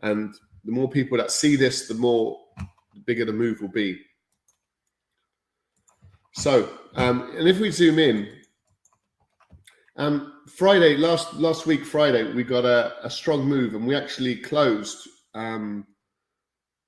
And 0.00 0.34
the 0.64 0.72
more 0.72 0.88
people 0.88 1.18
that 1.18 1.30
see 1.30 1.56
this 1.56 1.88
the 1.88 1.94
more 1.94 2.38
the 2.94 3.00
bigger 3.00 3.24
the 3.24 3.32
move 3.32 3.60
will 3.60 3.68
be. 3.68 3.98
So 6.34 6.70
um, 6.94 7.34
and 7.36 7.46
if 7.46 7.60
we 7.60 7.70
zoom 7.70 7.98
in 7.98 8.28
um, 9.98 10.32
Friday 10.46 10.96
last 10.96 11.34
last 11.34 11.66
week, 11.66 11.84
Friday, 11.84 12.32
we 12.32 12.44
got 12.44 12.64
a, 12.64 12.94
a 13.04 13.10
strong 13.10 13.44
move, 13.44 13.74
and 13.74 13.84
we 13.84 13.96
actually 13.96 14.36
closed, 14.36 15.08
um, 15.34 15.84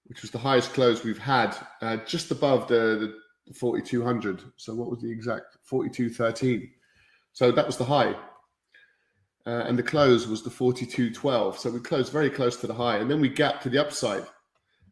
which 0.06 0.22
was 0.22 0.30
the 0.30 0.38
highest 0.38 0.72
close 0.72 1.02
we've 1.02 1.18
had, 1.18 1.56
uh, 1.82 1.96
just 2.06 2.30
above 2.30 2.68
the, 2.68 3.16
the 3.48 3.54
4200. 3.54 4.44
So 4.56 4.74
what 4.76 4.90
was 4.90 5.00
the 5.00 5.10
exact 5.10 5.56
4213? 5.64 6.70
So 7.32 7.50
that 7.50 7.66
was 7.66 7.76
the 7.76 7.84
high, 7.84 8.14
uh, 9.44 9.64
and 9.66 9.76
the 9.76 9.82
close 9.82 10.28
was 10.28 10.44
the 10.44 10.50
4212. 10.50 11.58
So 11.58 11.70
we 11.70 11.80
closed 11.80 12.12
very 12.12 12.30
close 12.30 12.56
to 12.58 12.68
the 12.68 12.74
high, 12.74 12.98
and 12.98 13.10
then 13.10 13.20
we 13.20 13.28
gapped 13.28 13.64
to 13.64 13.70
the 13.70 13.78
upside, 13.78 14.24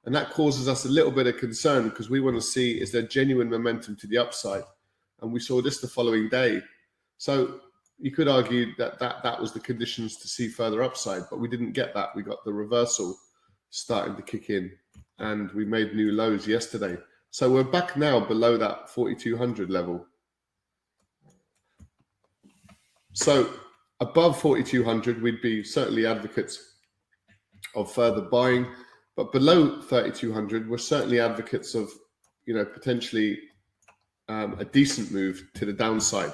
and 0.07 0.15
that 0.17 0.31
causes 0.31 0.67
us 0.67 0.85
a 0.85 0.91
little 0.91 1.13
bit 1.13 1.29
of 1.29 1.39
concern 1.39 1.89
because 1.89 2.11
we 2.11 2.19
want 2.19 2.35
to 2.35 2.43
see 2.43 2.81
is 2.81 2.91
there 2.91 3.03
genuine 3.03 3.49
momentum 3.49 3.95
to 3.95 4.09
the 4.09 4.19
upside, 4.19 4.65
and 5.23 5.33
we 5.33 5.39
saw 5.39 5.63
this 5.63 5.81
the 5.81 5.87
following 5.87 6.29
day. 6.29 6.61
So 7.19 7.61
you 7.99 8.11
could 8.13 8.29
argue 8.29 8.75
that, 8.77 8.99
that 9.01 9.23
that 9.23 9.41
was 9.41 9.53
the 9.53 9.61
conditions 9.61 10.17
to 10.19 10.29
see 10.29 10.49
further 10.49 10.83
upside, 10.83 11.23
but 11.31 11.41
we 11.41 11.49
didn't 11.49 11.73
get 11.73 11.95
that. 11.95 12.15
We 12.15 12.23
got 12.23 12.45
the 12.45 12.53
reversal 12.53 13.17
starting 13.71 14.15
to 14.17 14.23
kick 14.23 14.51
in, 14.51 14.71
and 15.19 15.51
we 15.53 15.65
made 15.65 15.95
new 15.95 16.13
lows 16.13 16.47
yesterday. 16.47 16.97
So 17.31 17.51
we're 17.51 17.65
back 17.65 17.97
now 17.97 18.21
below 18.21 18.57
that 18.57 18.89
4200 18.89 19.69
level. 19.69 20.07
So 23.13 23.51
above 24.01 24.41
4200, 24.41 25.21
we'd 25.21 25.43
be 25.43 25.65
certainly 25.65 26.07
advocates 26.07 26.77
of 27.75 27.93
further 27.93 28.23
buying, 28.23 28.67
but 29.17 29.33
below 29.33 29.81
3200, 29.83 30.71
we're 30.71 30.79
certainly 30.79 31.19
advocates 31.19 31.75
of, 31.75 31.91
you 32.47 32.55
know, 32.55 32.65
potentially 32.65 33.39
um, 34.29 34.57
a 34.61 34.65
decent 34.65 35.11
move 35.11 35.51
to 35.55 35.67
the 35.67 35.73
downside. 35.73 36.33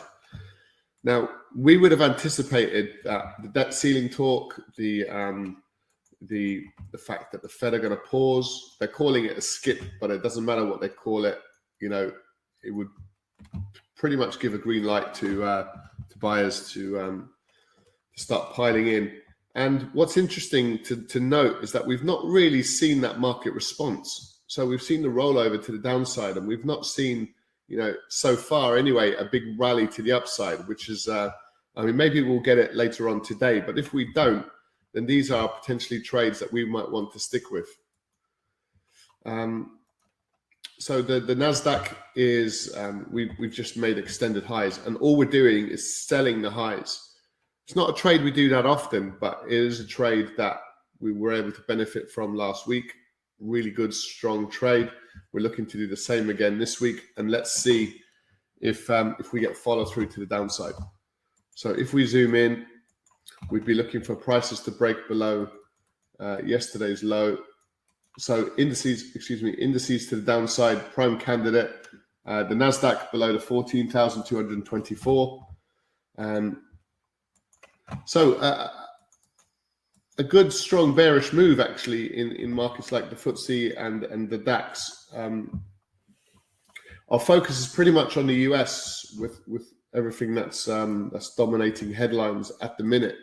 Now, 1.05 1.29
we 1.55 1.77
would 1.77 1.93
have 1.93 2.01
anticipated 2.01 2.95
that 3.05 3.35
the 3.43 3.49
debt 3.49 3.75
ceiling 3.75 4.09
talk, 4.09 4.59
the 4.77 5.07
um, 5.09 5.63
the 6.23 6.65
the 6.93 6.99
fact 6.99 7.31
that 7.33 7.43
the 7.43 7.49
Fed 7.49 7.75
are 7.75 7.79
going 7.79 7.91
to 7.91 7.97
pause. 7.97 8.77
They're 8.79 8.89
calling 8.89 9.27
it 9.27 9.37
a 9.37 9.43
skip, 9.43 9.83
but 10.01 10.11
it 10.11 10.23
doesn't 10.23 10.45
matter 10.45 10.65
what 10.65 10.81
they 10.81 10.89
call 10.89 11.27
it. 11.27 11.39
You 11.81 11.91
know, 11.91 12.11
it 12.63 12.71
would 12.71 12.89
pretty 13.97 14.17
much 14.17 14.41
give 14.41 14.55
a 14.55 14.59
green 14.59 14.85
light 14.85 15.13
to 15.15 15.45
uh, 15.45 15.67
to 16.11 16.19
buyers 16.19 16.73
to 16.73 16.99
um, 17.01 17.31
to 18.17 18.23
start 18.23 18.55
piling 18.55 18.89
in. 18.89 19.13
And 19.57 19.91
what's 19.93 20.17
interesting 20.17 20.83
to, 20.85 20.97
to 21.03 21.21
note 21.21 21.63
is 21.63 21.71
that 21.73 21.87
we've 21.87 22.03
not 22.03 22.25
really 22.25 22.63
seen 22.63 23.01
that 23.03 23.21
market 23.21 23.53
response. 23.53 24.41
So 24.47 24.67
we've 24.67 24.83
seen 24.83 25.03
the 25.03 25.09
rollover 25.09 25.63
to 25.65 25.73
the 25.73 25.79
downside, 25.79 26.37
and 26.39 26.49
we've 26.49 26.65
not 26.65 26.87
seen 26.87 27.35
you 27.68 27.78
know, 27.78 27.94
so 28.09 28.37
far 28.37 28.76
anyway, 28.76 29.14
a 29.14 29.25
big 29.25 29.59
rally 29.59 29.87
to 29.88 30.02
the 30.02 30.12
upside, 30.12 30.66
which 30.68 30.88
is, 30.88 31.09
uh, 31.09 31.30
I 31.76 31.83
mean, 31.83 31.97
maybe 31.97 32.23
we'll 32.23 32.40
get 32.40 32.59
it 32.59 32.75
later 32.75 33.09
on 33.09 33.23
today, 33.23 33.61
but 33.61 33.78
if 33.78 33.92
we 33.92 34.12
don't, 34.12 34.47
then 34.92 35.06
these 35.06 35.30
are 35.30 35.49
potentially 35.49 36.00
trades 36.00 36.38
that 36.38 36.52
we 36.52 36.64
might 36.64 36.90
want 36.90 37.12
to 37.12 37.18
stick 37.18 37.50
with. 37.50 37.68
Um, 39.26 39.78
so 40.78 41.02
the, 41.02 41.21
the 41.21 41.35
Nasdaq 41.35 41.94
is 42.14 42.75
um, 42.76 43.06
we 43.11 43.30
we've 43.38 43.52
just 43.52 43.76
made 43.76 43.97
extended 43.97 44.44
highs, 44.44 44.78
and 44.87 44.97
all 44.99 45.16
we're 45.16 45.25
doing 45.25 45.68
is 45.68 46.04
selling 46.06 46.42
the 46.42 46.50
highs. 46.50 47.14
It's 47.66 47.76
not 47.76 47.90
a 47.90 47.94
trade 47.94 48.23
we 48.23 48.30
do 48.30 48.49
that 48.50 48.66
often, 48.66 49.16
but 49.21 49.42
it 49.47 49.52
is 49.52 49.80
a 49.80 49.87
trade 49.87 50.33
that 50.37 50.59
we 51.00 51.12
were 51.12 51.33
able 51.33 51.52
to 51.52 51.61
benefit 51.62 52.11
from 52.11 52.35
last 52.35 52.66
week 52.66 52.92
really 53.40 53.71
good, 53.71 53.94
strong 53.94 54.50
trade. 54.50 54.90
We're 55.33 55.40
looking 55.40 55.66
to 55.66 55.76
do 55.76 55.87
the 55.87 55.97
same 55.97 56.30
again 56.30 56.59
this 56.59 56.80
week, 56.80 57.02
and 57.16 57.30
let's 57.30 57.62
see 57.62 58.00
if 58.61 58.88
um, 58.90 59.16
if 59.18 59.33
we 59.33 59.40
get 59.40 59.56
follow 59.56 59.85
through 59.85 60.06
to 60.09 60.21
the 60.21 60.26
downside. 60.26 60.75
So 61.54 61.71
if 61.71 61.92
we 61.92 62.06
zoom 62.06 62.35
in, 62.35 62.66
we'd 63.50 63.64
be 63.64 63.75
looking 63.75 64.02
for 64.02 64.14
prices 64.14 64.61
to 64.61 64.71
break 64.71 65.09
below 65.09 65.49
uh, 66.21 66.38
yesterday's 66.44 67.02
low. 67.02 67.38
So 68.18 68.50
indices, 68.59 69.14
excuse 69.16 69.42
me, 69.42 69.50
indices 69.50 70.09
to 70.09 70.16
the 70.16 70.23
downside. 70.23 70.92
Prime 70.92 71.18
candidate, 71.18 71.88
uh, 72.26 72.44
the 72.44 72.54
Nasdaq 72.54 73.11
below 73.11 73.33
the 73.33 73.40
fourteen 73.40 73.90
thousand 73.90 74.25
two 74.25 74.37
hundred 74.37 74.64
twenty-four. 74.64 75.44
Um, 76.18 76.62
so. 78.04 78.35
Uh, 78.35 78.71
a 80.18 80.25
good 80.25 80.52
strong 80.52 80.94
bearish 80.94 81.33
move 81.33 81.61
actually 81.61 82.16
in, 82.16 82.33
in 82.37 82.52
markets 82.52 82.92
like 82.92 83.11
the 83.11 83.16
FTSE 83.16 83.75
and 83.80 84.04
and 84.04 84.30
the 84.30 84.38
DAX. 84.38 85.09
Um, 85.12 85.62
our 87.09 87.21
focus 87.21 87.59
is 87.59 87.66
pretty 87.66 87.90
much 87.90 88.16
on 88.16 88.26
the 88.26 88.35
US 88.50 89.14
with 89.18 89.40
with 89.47 89.73
everything 89.94 90.35
that's 90.35 90.68
um, 90.68 91.11
that's 91.12 91.35
dominating 91.35 91.92
headlines 91.92 92.52
at 92.61 92.78
the 92.78 92.85
minute. 92.85 93.16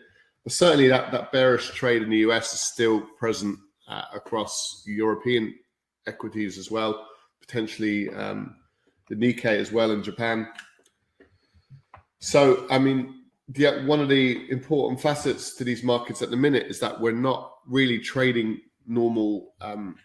But 0.43 0.53
certainly 0.53 0.88
that 0.89 1.12
that 1.12 1.31
bearish 1.31 1.71
trade 1.71 2.01
in 2.01 2.10
the 2.10 2.19
US 2.19 2.53
is 2.53 2.62
still 2.62 3.01
present 3.17 3.57
uh, 3.88 4.03
across 4.13 4.83
European 4.86 5.55
equities 6.07 6.57
as 6.57 6.71
well, 6.71 7.07
potentially 7.39 8.10
um, 8.10 8.55
the 9.07 9.15
Nikkei 9.15 9.57
as 9.57 9.71
well 9.71 9.91
in 9.91 10.03
Japan. 10.03 10.48
So 12.19 12.67
I 12.69 12.79
mean, 12.79 13.21
the 13.53 13.84
one 13.86 14.00
of 14.00 14.10
the 14.10 14.50
important 14.50 15.01
facets 15.01 15.55
to 15.55 15.63
these 15.63 15.84
markets 15.84 16.22
at 16.22 16.29
the 16.29 16.38
minute 16.38 16.67
is 16.67 16.79
that 16.79 17.00
we're 17.00 17.12
not 17.12 17.53
really 17.67 18.00
trading 18.00 18.62
normal 18.88 19.53
um, 19.62 19.96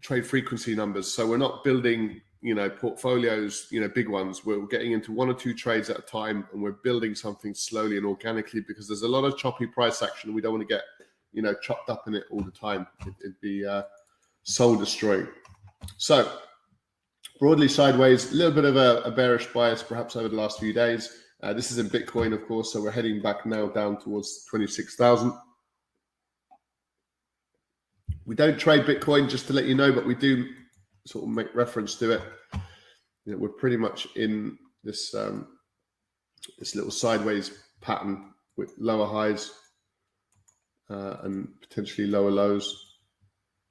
trade 0.00 0.26
frequency 0.26 0.74
numbers. 0.74 1.12
So 1.12 1.26
we're 1.26 1.38
not 1.38 1.64
building, 1.64 2.20
you 2.40 2.54
know, 2.54 2.70
portfolios, 2.70 3.66
you 3.70 3.80
know, 3.80 3.88
big 3.88 4.08
ones. 4.08 4.44
We're 4.44 4.64
getting 4.66 4.92
into 4.92 5.12
one 5.12 5.28
or 5.28 5.34
two 5.34 5.54
trades 5.54 5.90
at 5.90 5.98
a 5.98 6.02
time, 6.02 6.46
and 6.52 6.62
we're 6.62 6.72
building 6.72 7.14
something 7.14 7.54
slowly 7.54 7.96
and 7.96 8.06
organically 8.06 8.62
because 8.66 8.86
there's 8.86 9.02
a 9.02 9.08
lot 9.08 9.24
of 9.24 9.36
choppy 9.36 9.66
price 9.66 10.02
action. 10.02 10.34
We 10.34 10.40
don't 10.40 10.52
want 10.52 10.68
to 10.68 10.72
get, 10.72 10.82
you 11.32 11.42
know, 11.42 11.54
chopped 11.62 11.90
up 11.90 12.06
in 12.06 12.14
it 12.14 12.24
all 12.30 12.42
the 12.42 12.52
time. 12.52 12.86
It, 13.06 13.14
would 13.22 13.40
be 13.40 13.66
uh, 13.66 13.82
soul 14.44 14.76
destroying. 14.76 15.26
So 15.96 16.30
broadly 17.40 17.68
sideways, 17.68 18.32
a 18.32 18.36
little 18.36 18.52
bit 18.52 18.64
of 18.64 18.76
a, 18.76 19.02
a 19.02 19.10
bearish 19.10 19.46
bias 19.52 19.82
perhaps 19.82 20.16
over 20.16 20.28
the 20.28 20.36
last 20.36 20.60
few 20.60 20.72
days. 20.72 21.24
Uh, 21.40 21.52
this 21.52 21.70
is 21.70 21.78
in 21.78 21.88
Bitcoin, 21.88 22.32
of 22.32 22.46
course, 22.48 22.72
so 22.72 22.82
we're 22.82 22.90
heading 22.90 23.22
back 23.22 23.46
now 23.46 23.68
down 23.68 23.96
towards 23.98 24.44
26,000. 24.46 25.32
We 28.26 28.34
don't 28.34 28.58
trade 28.58 28.86
Bitcoin, 28.86 29.30
just 29.30 29.46
to 29.46 29.52
let 29.52 29.66
you 29.66 29.76
know, 29.76 29.92
but 29.92 30.04
we 30.04 30.16
do 30.16 30.48
sort 31.06 31.24
of 31.24 31.30
make 31.30 31.54
reference 31.54 31.94
to 31.96 32.10
it. 32.10 32.22
You 33.24 33.32
know, 33.32 33.38
we're 33.38 33.50
pretty 33.50 33.76
much 33.76 34.08
in 34.16 34.58
this 34.82 35.14
um, 35.14 35.46
this 36.58 36.74
little 36.74 36.90
sideways 36.90 37.52
pattern 37.80 38.32
with 38.56 38.74
lower 38.78 39.06
highs 39.06 39.52
uh, 40.90 41.18
and 41.22 41.48
potentially 41.60 42.06
lower 42.08 42.30
lows. 42.30 42.96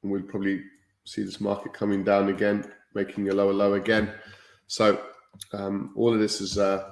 And 0.01 0.11
we'll 0.11 0.21
probably 0.23 0.63
see 1.05 1.23
this 1.23 1.41
market 1.41 1.73
coming 1.73 2.03
down 2.03 2.29
again, 2.29 2.71
making 2.95 3.29
a 3.29 3.33
lower 3.33 3.53
low 3.53 3.73
again. 3.73 4.11
So 4.67 5.01
um, 5.53 5.93
all 5.95 6.13
of 6.13 6.19
this 6.19 6.41
is 6.41 6.57
uh, 6.57 6.89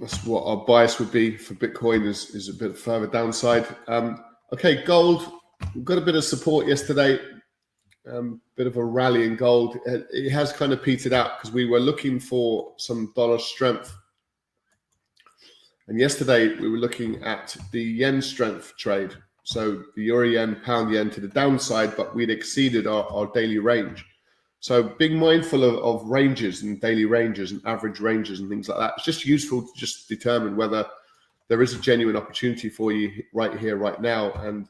that's 0.00 0.24
what 0.24 0.44
our 0.44 0.64
bias 0.64 0.98
would 0.98 1.12
be 1.12 1.36
for 1.36 1.54
Bitcoin 1.54 2.06
is, 2.06 2.30
is 2.34 2.48
a 2.48 2.54
bit 2.54 2.76
further 2.76 3.06
downside. 3.06 3.66
Um, 3.88 4.22
okay, 4.52 4.84
gold, 4.84 5.30
got 5.84 5.98
a 5.98 6.02
bit 6.02 6.16
of 6.16 6.24
support 6.24 6.66
yesterday, 6.66 7.18
um, 8.10 8.40
bit 8.56 8.66
of 8.66 8.76
a 8.76 8.84
rally 8.84 9.24
in 9.24 9.36
gold. 9.36 9.78
It, 9.86 10.06
it 10.10 10.30
has 10.30 10.52
kind 10.52 10.72
of 10.72 10.82
petered 10.82 11.12
out 11.12 11.38
because 11.38 11.52
we 11.52 11.66
were 11.66 11.80
looking 11.80 12.18
for 12.18 12.74
some 12.78 13.12
dollar 13.14 13.38
strength. 13.38 13.94
And 15.88 15.98
yesterday 15.98 16.54
we 16.58 16.68
were 16.68 16.78
looking 16.78 17.22
at 17.22 17.56
the 17.72 17.82
yen 17.82 18.22
strength 18.22 18.74
trade. 18.78 19.14
So 19.44 19.82
the 19.96 20.04
euro 20.04 20.28
yen, 20.28 20.60
pound 20.64 20.92
yen 20.92 21.10
to 21.10 21.20
the 21.20 21.28
downside, 21.28 21.96
but 21.96 22.14
we'd 22.14 22.30
exceeded 22.30 22.86
our, 22.86 23.04
our 23.10 23.26
daily 23.32 23.58
range. 23.58 24.04
So 24.62 24.84
being 24.84 25.18
mindful 25.18 25.64
of, 25.64 25.74
of 25.78 26.08
ranges 26.08 26.62
and 26.62 26.80
daily 26.80 27.04
ranges 27.04 27.50
and 27.50 27.60
average 27.64 27.98
ranges 27.98 28.38
and 28.38 28.48
things 28.48 28.68
like 28.68 28.78
that, 28.78 28.94
it's 28.96 29.04
just 29.04 29.26
useful 29.26 29.62
to 29.62 29.72
just 29.74 30.08
determine 30.08 30.54
whether 30.54 30.86
there 31.48 31.62
is 31.62 31.74
a 31.74 31.80
genuine 31.80 32.16
opportunity 32.16 32.68
for 32.68 32.92
you 32.92 33.24
right 33.32 33.58
here, 33.58 33.76
right 33.76 34.00
now. 34.00 34.30
And 34.34 34.68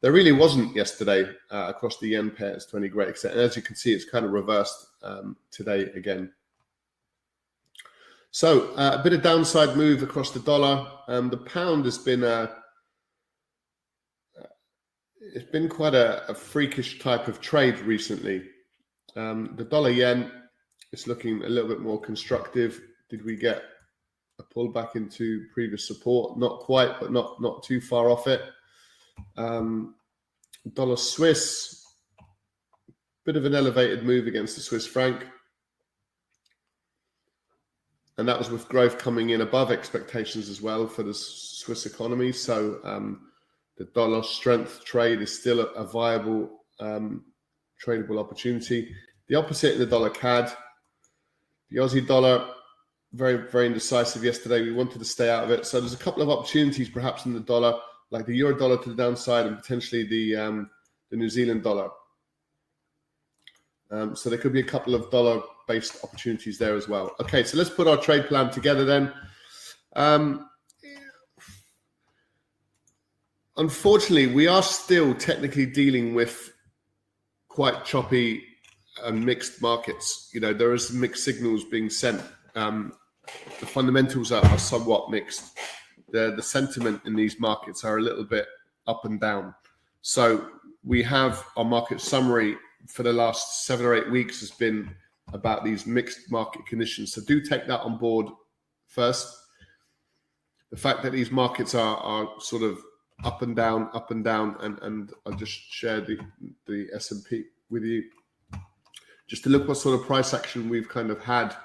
there 0.00 0.12
really 0.12 0.30
wasn't 0.30 0.76
yesterday 0.76 1.28
uh, 1.50 1.66
across 1.70 1.98
the 1.98 2.10
yen 2.10 2.30
pairs 2.30 2.66
to 2.66 2.76
any 2.76 2.86
great 2.86 3.08
extent. 3.08 3.34
And 3.34 3.42
as 3.42 3.56
you 3.56 3.62
can 3.62 3.74
see, 3.74 3.92
it's 3.92 4.08
kind 4.08 4.24
of 4.24 4.30
reversed 4.30 4.86
um, 5.02 5.36
today 5.50 5.90
again. 5.96 6.30
So 8.30 8.72
uh, 8.76 8.96
a 9.00 9.02
bit 9.02 9.12
of 9.12 9.22
downside 9.22 9.76
move 9.76 10.04
across 10.04 10.30
the 10.30 10.38
dollar. 10.38 10.86
Um, 11.08 11.30
the 11.30 11.38
pound 11.38 11.84
has 11.86 11.98
been 11.98 12.22
a 12.22 12.58
it's 15.34 15.50
been 15.50 15.68
quite 15.68 15.94
a, 15.94 16.30
a 16.30 16.34
freakish 16.34 17.00
type 17.00 17.26
of 17.26 17.40
trade 17.40 17.80
recently. 17.80 18.44
Um, 19.16 19.54
the 19.56 19.64
dollar 19.64 19.90
yen 19.90 20.30
is 20.92 21.06
looking 21.06 21.42
a 21.44 21.48
little 21.48 21.68
bit 21.68 21.80
more 21.80 22.00
constructive. 22.00 22.80
Did 23.08 23.24
we 23.24 23.36
get 23.36 23.62
a 24.38 24.42
pullback 24.42 24.96
into 24.96 25.46
previous 25.52 25.86
support? 25.86 26.38
Not 26.38 26.60
quite, 26.60 26.98
but 27.00 27.12
not 27.12 27.40
not 27.40 27.62
too 27.62 27.80
far 27.80 28.10
off 28.10 28.26
it. 28.26 28.42
Um, 29.36 29.94
dollar 30.74 30.96
Swiss, 30.96 31.84
bit 33.24 33.36
of 33.36 33.44
an 33.44 33.54
elevated 33.54 34.04
move 34.04 34.26
against 34.26 34.56
the 34.56 34.62
Swiss 34.62 34.86
franc. 34.86 35.26
And 38.18 38.28
that 38.28 38.38
was 38.38 38.50
with 38.50 38.68
growth 38.68 38.98
coming 38.98 39.30
in 39.30 39.40
above 39.40 39.70
expectations 39.70 40.48
as 40.50 40.60
well 40.60 40.86
for 40.86 41.02
the 41.02 41.14
Swiss 41.14 41.86
economy. 41.86 42.30
So 42.30 42.78
um, 42.84 43.28
the 43.78 43.84
dollar 43.86 44.22
strength 44.22 44.84
trade 44.84 45.22
is 45.22 45.38
still 45.38 45.60
a, 45.60 45.66
a 45.72 45.84
viable 45.84 46.60
um, 46.78 47.24
tradable 47.84 48.18
opportunity. 48.18 48.94
The 49.28 49.36
opposite 49.36 49.78
the 49.78 49.86
dollar 49.86 50.10
CAD, 50.10 50.52
the 51.70 51.78
Aussie 51.78 52.06
dollar, 52.06 52.48
very, 53.12 53.48
very 53.50 53.66
indecisive 53.66 54.24
yesterday. 54.24 54.62
We 54.62 54.72
wanted 54.72 54.98
to 54.98 55.04
stay 55.04 55.30
out 55.30 55.44
of 55.44 55.50
it. 55.50 55.66
So 55.66 55.80
there's 55.80 55.94
a 55.94 55.98
couple 55.98 56.22
of 56.22 56.30
opportunities 56.30 56.88
perhaps 56.88 57.26
in 57.26 57.34
the 57.34 57.40
dollar, 57.40 57.78
like 58.10 58.26
the 58.26 58.34
euro 58.34 58.58
dollar 58.58 58.82
to 58.82 58.88
the 58.88 58.94
downside 58.94 59.46
and 59.46 59.56
potentially 59.56 60.04
the, 60.04 60.36
um, 60.36 60.70
the 61.10 61.16
New 61.16 61.28
Zealand 61.28 61.62
dollar. 61.62 61.90
Um, 63.90 64.16
so 64.16 64.30
there 64.30 64.38
could 64.38 64.54
be 64.54 64.60
a 64.60 64.64
couple 64.64 64.94
of 64.94 65.10
dollar 65.10 65.42
based 65.68 66.02
opportunities 66.02 66.58
there 66.58 66.74
as 66.74 66.88
well. 66.88 67.14
Okay, 67.20 67.44
so 67.44 67.58
let's 67.58 67.70
put 67.70 67.86
our 67.86 67.98
trade 67.98 68.26
plan 68.26 68.50
together 68.50 68.84
then. 68.86 69.12
Um, 69.94 70.48
unfortunately, 73.58 74.28
we 74.28 74.46
are 74.46 74.62
still 74.62 75.14
technically 75.14 75.66
dealing 75.66 76.14
with 76.14 76.52
quite 77.52 77.84
choppy 77.84 78.42
and 79.04 79.24
mixed 79.24 79.60
markets. 79.60 80.30
You 80.32 80.40
know, 80.40 80.54
there 80.54 80.72
is 80.72 80.90
mixed 80.92 81.24
signals 81.24 81.64
being 81.64 81.90
sent. 81.90 82.22
Um, 82.54 82.94
the 83.60 83.66
fundamentals 83.66 84.32
are, 84.32 84.44
are 84.46 84.58
somewhat 84.58 85.10
mixed. 85.10 85.58
The 86.10 86.32
the 86.34 86.42
sentiment 86.42 87.02
in 87.04 87.14
these 87.14 87.38
markets 87.38 87.84
are 87.84 87.98
a 87.98 88.02
little 88.02 88.24
bit 88.24 88.46
up 88.86 89.04
and 89.04 89.20
down. 89.20 89.54
So 90.00 90.48
we 90.84 91.02
have 91.02 91.44
our 91.56 91.64
market 91.64 92.00
summary 92.00 92.56
for 92.88 93.02
the 93.02 93.12
last 93.12 93.64
seven 93.64 93.86
or 93.86 93.94
eight 93.94 94.10
weeks 94.10 94.40
has 94.40 94.50
been 94.50 94.90
about 95.32 95.64
these 95.64 95.86
mixed 95.86 96.30
market 96.30 96.66
conditions. 96.66 97.12
So 97.12 97.22
do 97.22 97.40
take 97.40 97.66
that 97.68 97.80
on 97.80 97.96
board 97.98 98.26
first. 98.88 99.28
The 100.70 100.76
fact 100.76 101.02
that 101.02 101.12
these 101.12 101.30
markets 101.30 101.74
are 101.74 101.96
are 101.98 102.28
sort 102.40 102.62
of 102.62 102.82
up 103.24 103.42
and 103.42 103.54
down, 103.54 103.88
up 103.94 104.10
and 104.10 104.24
down, 104.24 104.56
and 104.60 104.78
and 104.82 105.12
I 105.26 105.32
just 105.32 105.72
shared 105.72 106.06
the 106.06 106.18
the 106.66 106.88
S 106.94 107.10
and 107.10 107.24
P 107.24 107.44
with 107.70 107.84
you, 107.84 108.04
just 109.26 109.44
to 109.44 109.50
look 109.50 109.68
what 109.68 109.76
sort 109.76 109.98
of 109.98 110.06
price 110.06 110.34
action 110.34 110.68
we've 110.68 110.88
kind 110.88 111.10
of 111.10 111.22
had 111.22 111.56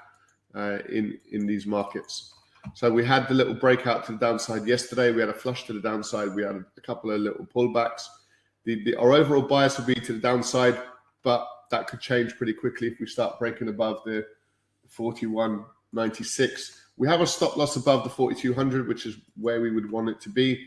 uh, 0.54 0.78
in 0.88 1.18
in 1.32 1.46
these 1.46 1.66
markets. 1.66 2.34
So 2.74 2.90
we 2.90 3.04
had 3.04 3.28
the 3.28 3.34
little 3.34 3.54
breakout 3.54 4.04
to 4.06 4.12
the 4.12 4.18
downside 4.18 4.66
yesterday. 4.66 5.12
We 5.12 5.20
had 5.20 5.30
a 5.30 5.34
flush 5.34 5.66
to 5.66 5.72
the 5.72 5.80
downside. 5.80 6.34
We 6.34 6.42
had 6.42 6.56
a 6.76 6.80
couple 6.80 7.10
of 7.10 7.20
little 7.20 7.46
pullbacks. 7.46 8.06
The, 8.64 8.82
the 8.84 8.96
our 8.96 9.12
overall 9.12 9.42
bias 9.42 9.78
would 9.78 9.86
be 9.86 9.94
to 9.94 10.12
the 10.12 10.18
downside, 10.18 10.78
but 11.22 11.46
that 11.70 11.86
could 11.86 12.00
change 12.00 12.36
pretty 12.36 12.52
quickly 12.52 12.88
if 12.88 13.00
we 13.00 13.06
start 13.06 13.38
breaking 13.38 13.68
above 13.68 14.02
the 14.04 14.26
41.96. 14.96 16.78
We 16.96 17.06
have 17.06 17.20
a 17.20 17.26
stop 17.26 17.56
loss 17.56 17.76
above 17.76 18.04
the 18.04 18.10
4200, 18.10 18.88
which 18.88 19.06
is 19.06 19.16
where 19.40 19.60
we 19.60 19.70
would 19.70 19.90
want 19.90 20.08
it 20.08 20.20
to 20.22 20.28
be. 20.28 20.66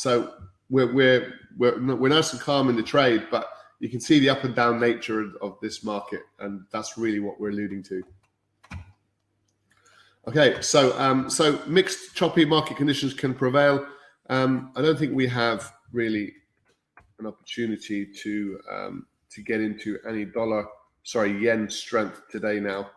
So 0.00 0.32
we're 0.70 0.90
we're 0.90 1.34
we're 1.58 1.94
we're 1.94 2.08
nice 2.08 2.32
and 2.32 2.40
calm 2.40 2.70
in 2.70 2.76
the 2.76 2.82
trade, 2.82 3.26
but 3.30 3.50
you 3.80 3.90
can 3.90 4.00
see 4.00 4.18
the 4.18 4.30
up 4.30 4.44
and 4.44 4.54
down 4.54 4.80
nature 4.80 5.20
of, 5.20 5.36
of 5.42 5.58
this 5.60 5.84
market, 5.84 6.22
and 6.38 6.62
that's 6.72 6.96
really 6.96 7.20
what 7.20 7.38
we're 7.38 7.50
alluding 7.50 7.82
to. 7.82 8.02
Okay, 10.26 10.62
so 10.62 10.98
um, 10.98 11.28
so 11.28 11.60
mixed, 11.66 12.14
choppy 12.14 12.46
market 12.46 12.78
conditions 12.78 13.12
can 13.12 13.34
prevail. 13.34 13.86
Um, 14.30 14.72
I 14.74 14.80
don't 14.80 14.98
think 14.98 15.14
we 15.14 15.26
have 15.26 15.70
really 15.92 16.32
an 17.18 17.26
opportunity 17.26 18.06
to 18.22 18.58
um, 18.72 19.06
to 19.32 19.42
get 19.42 19.60
into 19.60 19.98
any 20.08 20.24
dollar, 20.24 20.64
sorry, 21.02 21.38
yen 21.38 21.68
strength 21.68 22.22
today. 22.30 22.58
Now 22.58 22.90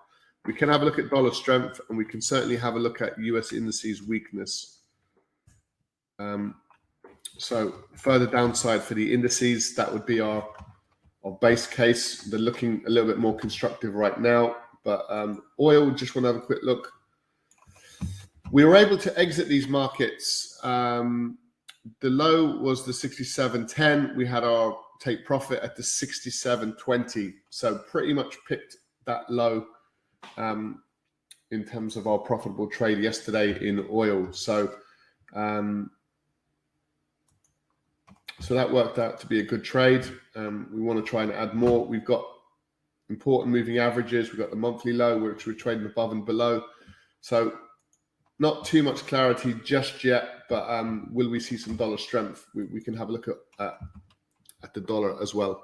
we 0.46 0.54
can 0.54 0.70
have 0.70 0.84
a 0.84 0.86
look 0.86 1.00
at 1.00 1.10
dollar 1.10 1.34
strength, 1.34 1.82
and 1.90 1.98
we 1.98 2.06
can 2.06 2.22
certainly 2.22 2.56
have 2.56 2.76
a 2.76 2.80
look 2.80 3.02
at 3.02 3.20
U.S. 3.20 3.52
indices 3.52 4.08
weakness. 4.08 4.80
Um, 6.18 6.56
so 7.38 7.74
further 7.96 8.28
downside 8.28 8.84
for 8.84 8.94
the 8.94 9.14
indices, 9.14 9.76
that 9.76 9.92
would 9.92 10.06
be 10.06 10.20
our 10.20 10.48
our 11.24 11.32
base 11.42 11.68
case. 11.68 12.24
They're 12.24 12.40
looking 12.40 12.84
a 12.86 12.90
little 12.90 13.10
bit 13.10 13.18
more 13.18 13.36
constructive 13.36 13.96
right 13.96 14.20
now, 14.20 14.58
but 14.84 15.06
um, 15.10 15.44
oil. 15.60 15.90
Just 15.92 16.16
want 16.16 16.24
to 16.24 16.34
have 16.34 16.44
a 16.44 16.46
quick 16.46 16.60
look. 16.64 16.92
We 18.52 18.66
were 18.66 18.76
able 18.76 18.98
to 19.00 19.20
exit 19.20 19.48
these 19.48 19.68
markets. 19.68 20.60
Um, 20.64 21.38
the 22.02 22.10
low 22.10 22.58
was 22.58 22.86
the 22.86 22.92
67.10. 22.92 24.16
We 24.16 24.26
had 24.26 24.44
our 24.44 24.78
take 25.00 25.26
profit 25.26 25.62
at 25.62 25.76
the 25.76 25.84
67.20. 25.84 27.34
So 27.50 27.80
pretty 27.90 28.14
much 28.14 28.38
picked 28.48 28.78
that 29.06 29.30
low 29.30 29.66
um, 30.38 30.82
in 31.52 31.66
terms 31.66 31.98
of 31.98 32.08
our 32.08 32.20
profitable 32.20 32.68
trade 32.68 33.00
yesterday 33.00 33.68
in 33.68 33.86
oil. 33.92 34.32
So 34.32 34.72
um, 35.34 35.90
so 38.44 38.54
that 38.54 38.70
worked 38.70 39.00
out 39.00 39.22
to 39.22 39.26
be 39.26 39.40
a 39.40 39.44
good 39.44 39.64
trade. 39.64 40.06
Um, 40.36 40.68
we 40.74 40.82
want 40.82 41.04
to 41.04 41.10
try 41.10 41.24
and 41.24 41.32
add 41.32 41.54
more. 41.54 41.86
We've 41.86 42.04
got 42.04 42.26
important 43.10 43.54
moving 43.54 43.78
averages. 43.78 44.30
We've 44.30 44.40
got 44.40 44.50
the 44.50 44.58
monthly 44.58 44.92
low, 44.92 45.18
which 45.18 45.48
we're 45.48 45.54
trading 45.54 45.86
above 45.86 46.12
and 46.12 46.26
below. 46.26 46.62
So 47.22 47.58
not 48.40 48.66
too 48.66 48.84
much 48.84 49.08
clarity 49.08 49.56
just 49.64 50.04
yet, 50.04 50.44
but 50.50 50.70
um, 50.70 51.08
will 51.14 51.30
we 51.30 51.40
see 51.40 51.56
some 51.56 51.78
dollar 51.78 51.98
strength? 51.98 52.46
We, 52.54 52.66
we 52.66 52.82
can 52.82 52.94
have 52.98 53.08
a 53.08 53.14
look 53.14 53.30
at, 53.30 53.38
at, 53.60 53.80
at 54.62 54.74
the 54.74 54.82
dollar 54.82 55.22
as 55.22 55.34
well. 55.34 55.64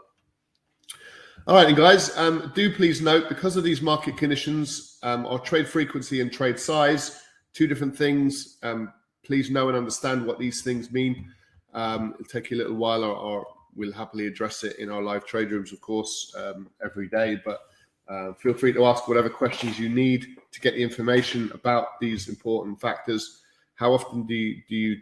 All 1.48 1.56
right, 1.56 1.76
guys, 1.76 2.18
um, 2.18 2.50
do 2.56 2.74
please 2.74 3.02
note 3.02 3.28
because 3.28 3.58
of 3.58 3.66
these 3.66 3.82
market 3.82 4.16
conditions, 4.16 5.00
um, 5.04 5.26
our 5.26 5.40
trade 5.40 5.68
frequency 5.68 6.22
and 6.22 6.32
trade 6.32 6.58
size, 6.58 7.22
two 7.54 7.68
different 7.68 7.98
things. 7.98 8.58
Um, 8.64 8.94
please 9.26 9.52
know 9.52 9.68
and 9.68 9.78
understand 9.78 10.26
what 10.26 10.40
these 10.40 10.62
things 10.62 10.94
mean. 10.94 11.30
Um, 11.74 12.16
it'll 12.16 12.26
take 12.26 12.50
you 12.50 12.58
a 12.58 12.60
little 12.60 12.76
while, 12.76 13.04
or, 13.04 13.16
or, 13.16 13.48
we'll 13.76 13.94
happily 13.94 14.26
address 14.26 14.64
it 14.64 14.78
in 14.80 14.90
our 14.90 15.02
live 15.02 15.26
trade 15.26 15.52
rooms, 15.52 15.72
of 15.72 15.80
course, 15.80 16.36
um, 16.36 16.68
every 16.84 17.08
day. 17.08 17.40
But 17.46 17.62
uh, 18.10 18.34
feel 18.34 18.54
free 18.54 18.74
to 18.74 18.86
ask 18.86 19.08
whatever 19.08 19.30
questions 19.30 19.80
you 19.80 19.88
need 19.90 20.26
to 20.52 20.60
get 20.60 20.74
the 20.74 20.82
information 20.82 21.52
about 21.54 22.00
these 22.02 22.28
important 22.28 22.82
factors. 22.82 23.42
How 23.76 23.94
often 23.94 24.26
do 24.26 24.34
you, 24.34 24.62
do 24.68 24.76
you 24.76 24.98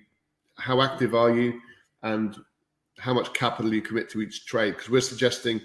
how 0.58 0.82
active 0.82 1.16
are 1.16 1.32
you, 1.32 1.62
and 2.04 2.36
how 3.00 3.14
much 3.14 3.34
capital 3.34 3.74
you 3.74 3.82
commit 3.82 4.10
to 4.12 4.22
each 4.22 4.46
trade? 4.46 4.72
Because 4.72 4.90
we're 4.90 5.02
suggesting 5.02 5.62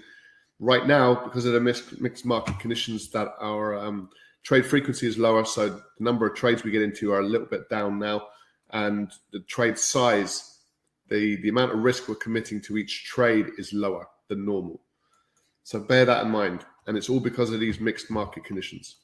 right 0.59 0.87
now, 0.87 1.13
because 1.13 1.45
of 1.45 1.53
the 1.53 1.59
mixed, 1.59 1.99
mixed 1.99 2.25
market 2.25 2.57
conditions, 2.59 3.09
that 3.09 3.33
our 3.41 3.77
um, 3.77 4.09
trade 4.43 4.65
frequency 4.65 5.07
is 5.07 5.17
lower, 5.17 5.43
so 5.45 5.69
the 5.69 5.83
number 5.99 6.25
of 6.25 6.35
trades 6.35 6.63
we 6.63 6.71
get 6.71 6.81
into 6.81 7.11
are 7.11 7.19
a 7.19 7.25
little 7.27 7.47
bit 7.47 7.69
down 7.69 7.99
now, 7.99 8.27
and 8.71 9.11
the 9.31 9.41
trade 9.41 9.77
size 9.77 10.52
the, 11.09 11.37
the 11.37 11.49
amount 11.49 11.73
of 11.73 11.79
risk 11.79 12.07
we're 12.07 12.15
committing 12.15 12.61
to 12.61 12.77
each 12.77 13.05
trade 13.05 13.47
is 13.57 13.73
lower 13.73 14.07
than 14.27 14.45
normal. 14.45 14.81
So 15.63 15.79
bear 15.79 16.05
that 16.05 16.25
in 16.25 16.31
mind. 16.31 16.65
And 16.87 16.97
it's 16.97 17.09
all 17.09 17.19
because 17.19 17.51
of 17.51 17.59
these 17.59 17.79
mixed 17.79 18.09
market 18.09 18.43
conditions. 18.43 18.97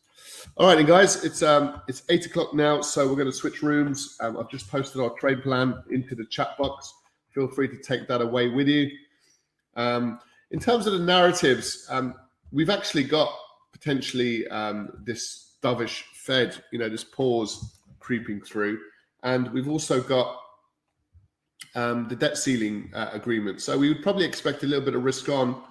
All 0.58 0.68
right, 0.68 0.76
then, 0.76 0.86
guys, 0.86 1.24
it's 1.24 1.42
um 1.42 1.82
it's 1.88 2.04
eight 2.10 2.26
o'clock 2.26 2.54
now, 2.54 2.82
so 2.82 3.08
we're 3.08 3.16
going 3.16 3.26
to 3.26 3.32
switch 3.32 3.64
rooms. 3.64 4.18
Um, 4.20 4.38
I've 4.38 4.50
just 4.50 4.70
posted 4.70 5.02
our 5.02 5.12
trade 5.12 5.44
plan 5.44 5.82
into 5.92 6.16
the 6.16 6.26
chat 6.26 6.58
box. 6.58 6.94
Feel 7.34 7.48
free 7.48 7.68
to 7.68 7.78
take 7.78 8.08
that 8.08 8.22
away 8.22 8.50
with 8.50 8.68
you. 8.68 8.90
Um, 9.76 10.20
in 10.52 10.60
terms 10.60 10.88
of 10.88 10.94
the 10.94 11.00
narratives, 11.00 11.88
um, 11.90 12.16
we've 12.52 12.70
actually 12.70 13.04
got 13.04 13.34
potentially 13.72 14.48
um, 14.48 14.92
this 15.06 15.54
dovish 15.64 16.04
Fed, 16.14 16.62
you 16.72 16.80
know, 16.80 16.90
this 16.90 17.04
pause 17.04 17.80
creeping 18.00 18.42
through, 18.42 18.80
and 19.24 19.52
we've 19.54 19.70
also 19.70 20.02
got 20.02 20.38
um, 21.76 22.08
the 22.08 22.16
debt 22.16 22.38
ceiling 22.38 22.92
uh, 22.94 23.10
agreement. 23.14 23.62
So 23.62 23.78
we 23.78 23.90
would 23.90 24.04
probably 24.04 24.26
expect 24.26 24.64
a 24.64 24.68
little 24.68 24.84
bit 24.84 24.96
of 24.96 25.04
risk 25.04 25.30
on 25.30 25.62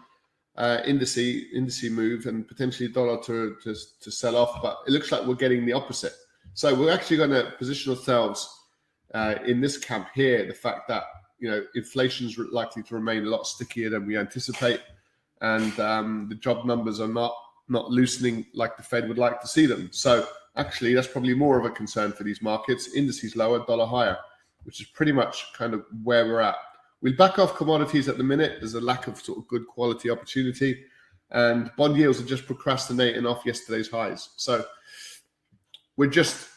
uh, 0.57 0.79
indice 0.87 1.53
indice 1.55 1.91
move 1.91 2.27
and 2.27 2.47
potentially 2.47 2.89
dollar 2.89 3.23
to, 3.23 3.57
to 3.63 3.75
to 4.01 4.11
sell 4.11 4.37
off, 4.37 4.61
but 4.63 4.79
it 4.87 4.91
looks 4.91 5.13
like 5.13 5.25
we're 5.25 5.35
getting 5.35 5.65
the 5.65 5.73
opposite. 5.73 6.13
So 6.55 6.75
we're 6.75 6.93
actually 6.93 7.19
going 7.19 7.31
to 7.31 7.53
position 7.59 7.93
ourselves 7.93 8.49
uh, 9.15 9.37
in 9.47 9.61
this 9.61 9.79
camp 9.79 10.09
here. 10.15 10.47
The 10.47 10.55
fact 10.55 10.89
that 10.89 11.05
you 11.39 11.49
know 11.49 11.65
inflation 11.77 12.27
is 12.27 12.39
likely 12.39 12.83
to 12.83 12.95
remain 12.95 13.25
a 13.25 13.29
lot 13.29 13.47
stickier 13.47 13.89
than 13.91 14.07
we 14.07 14.17
anticipate, 14.17 14.81
and 15.41 15.79
um, 15.79 16.27
the 16.29 16.35
job 16.35 16.67
numbers 16.67 17.01
are 17.01 17.09
not 17.09 17.35
not 17.69 17.91
loosening 17.91 18.47
like 18.55 18.77
the 18.77 18.83
Fed 18.83 19.09
would 19.09 19.19
like 19.19 19.41
to 19.41 19.47
see 19.47 19.67
them. 19.67 19.91
So 19.93 20.27
actually, 20.57 20.95
that's 20.95 21.07
probably 21.07 21.35
more 21.35 21.59
of 21.59 21.67
a 21.67 21.71
concern 21.71 22.13
for 22.13 22.25
these 22.25 22.43
markets. 22.43 22.95
Indices 22.95 23.37
lower, 23.37 23.65
dollar 23.65 23.87
higher, 23.87 24.19
which 24.65 24.81
is 24.81 24.87
pretty 24.89 25.13
much 25.13 25.53
kind 25.53 25.75
of 25.75 25.85
where 26.03 26.27
we're 26.27 26.41
at. 26.41 26.57
We'll 27.01 27.17
back 27.17 27.39
off 27.39 27.57
commodities 27.57 28.09
at 28.09 28.19
the 28.19 28.25
minute. 28.25 28.57
There's 28.61 28.75
a 28.75 28.81
lack 28.81 29.07
of 29.07 29.19
sort 29.19 29.39
of 29.39 29.49
good 29.49 29.67
quality 29.67 30.11
opportunity, 30.11 30.85
and 31.31 31.71
bond 31.77 31.97
yields 31.97 32.21
are 32.21 32.27
just 32.27 32.47
procrastinating 32.47 33.27
off 33.27 33.47
yesterday's 33.47 33.91
highs. 33.91 34.31
So 34.37 34.65
we're 35.97 36.11
just 36.11 36.49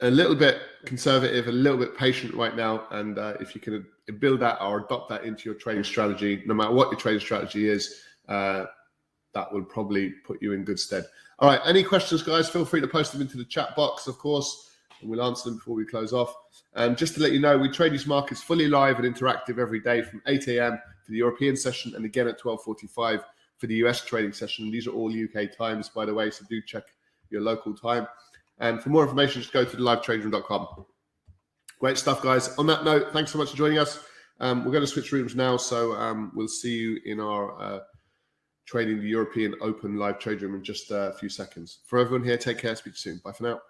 a 0.00 0.10
little 0.10 0.34
bit 0.34 0.60
conservative, 0.84 1.48
a 1.48 1.52
little 1.52 1.78
bit 1.78 1.96
patient 1.96 2.34
right 2.34 2.56
now. 2.56 2.86
And 2.90 3.18
uh, 3.18 3.34
if 3.40 3.54
you 3.54 3.60
can 3.60 3.84
build 4.20 4.40
that 4.40 4.60
or 4.62 4.84
adopt 4.84 5.08
that 5.10 5.24
into 5.24 5.48
your 5.48 5.54
trading 5.54 5.84
strategy, 5.84 6.42
no 6.46 6.54
matter 6.54 6.72
what 6.72 6.90
your 6.90 7.00
trading 7.00 7.20
strategy 7.20 7.68
is, 7.68 8.02
uh, 8.28 8.66
that 9.34 9.52
will 9.52 9.64
probably 9.64 10.10
put 10.24 10.40
you 10.40 10.52
in 10.52 10.64
good 10.64 10.78
stead. 10.78 11.04
All 11.40 11.48
right. 11.48 11.60
Any 11.64 11.82
questions, 11.82 12.22
guys? 12.22 12.48
Feel 12.48 12.64
free 12.64 12.80
to 12.80 12.88
post 12.88 13.12
them 13.12 13.20
into 13.20 13.36
the 13.36 13.44
chat 13.44 13.76
box, 13.76 14.06
of 14.06 14.18
course, 14.18 14.70
and 15.00 15.10
we'll 15.10 15.22
answer 15.22 15.50
them 15.50 15.58
before 15.58 15.74
we 15.74 15.84
close 15.84 16.12
off. 16.12 16.34
And 16.74 16.96
just 16.96 17.14
to 17.14 17.20
let 17.20 17.32
you 17.32 17.40
know, 17.40 17.58
we 17.58 17.70
trade 17.70 17.92
these 17.92 18.06
markets 18.06 18.42
fully 18.42 18.68
live 18.68 18.98
and 18.98 19.14
interactive 19.14 19.58
every 19.58 19.80
day 19.80 20.02
from 20.02 20.22
8 20.26 20.48
a.m. 20.48 20.78
for 21.04 21.12
the 21.12 21.18
European 21.18 21.56
session 21.56 21.94
and 21.94 22.04
again 22.04 22.28
at 22.28 22.40
12:45 22.40 23.24
for 23.56 23.66
the 23.66 23.74
US 23.76 24.04
trading 24.04 24.32
session. 24.32 24.70
These 24.70 24.86
are 24.86 24.92
all 24.92 25.10
UK 25.10 25.56
times, 25.56 25.88
by 25.88 26.04
the 26.04 26.14
way, 26.14 26.30
so 26.30 26.44
do 26.48 26.62
check 26.62 26.84
your 27.30 27.42
local 27.42 27.74
time. 27.74 28.06
And 28.60 28.82
for 28.82 28.90
more 28.90 29.02
information, 29.02 29.40
just 29.40 29.52
go 29.52 29.64
to 29.64 29.76
livetraderoom.com. 29.76 30.86
Great 31.80 31.98
stuff, 31.98 32.22
guys. 32.22 32.56
On 32.58 32.66
that 32.66 32.84
note, 32.84 33.12
thanks 33.12 33.30
so 33.32 33.38
much 33.38 33.50
for 33.50 33.56
joining 33.56 33.78
us. 33.78 34.04
Um, 34.40 34.64
we're 34.64 34.72
going 34.72 34.84
to 34.84 34.86
switch 34.86 35.12
rooms 35.12 35.34
now, 35.34 35.56
so 35.56 35.92
um, 35.94 36.32
we'll 36.34 36.48
see 36.48 36.76
you 36.76 37.00
in 37.04 37.20
our 37.20 37.60
uh, 37.60 37.80
trading 38.66 39.00
the 39.00 39.08
European 39.08 39.54
Open 39.60 39.96
live 39.96 40.18
trade 40.18 40.42
room 40.42 40.54
in 40.54 40.62
just 40.62 40.90
a 40.90 41.14
few 41.18 41.28
seconds. 41.28 41.80
For 41.86 41.98
everyone 41.98 42.24
here, 42.24 42.38
take 42.38 42.58
care. 42.58 42.76
Speak 42.76 42.96
soon. 42.96 43.20
Bye 43.24 43.32
for 43.32 43.44
now. 43.44 43.60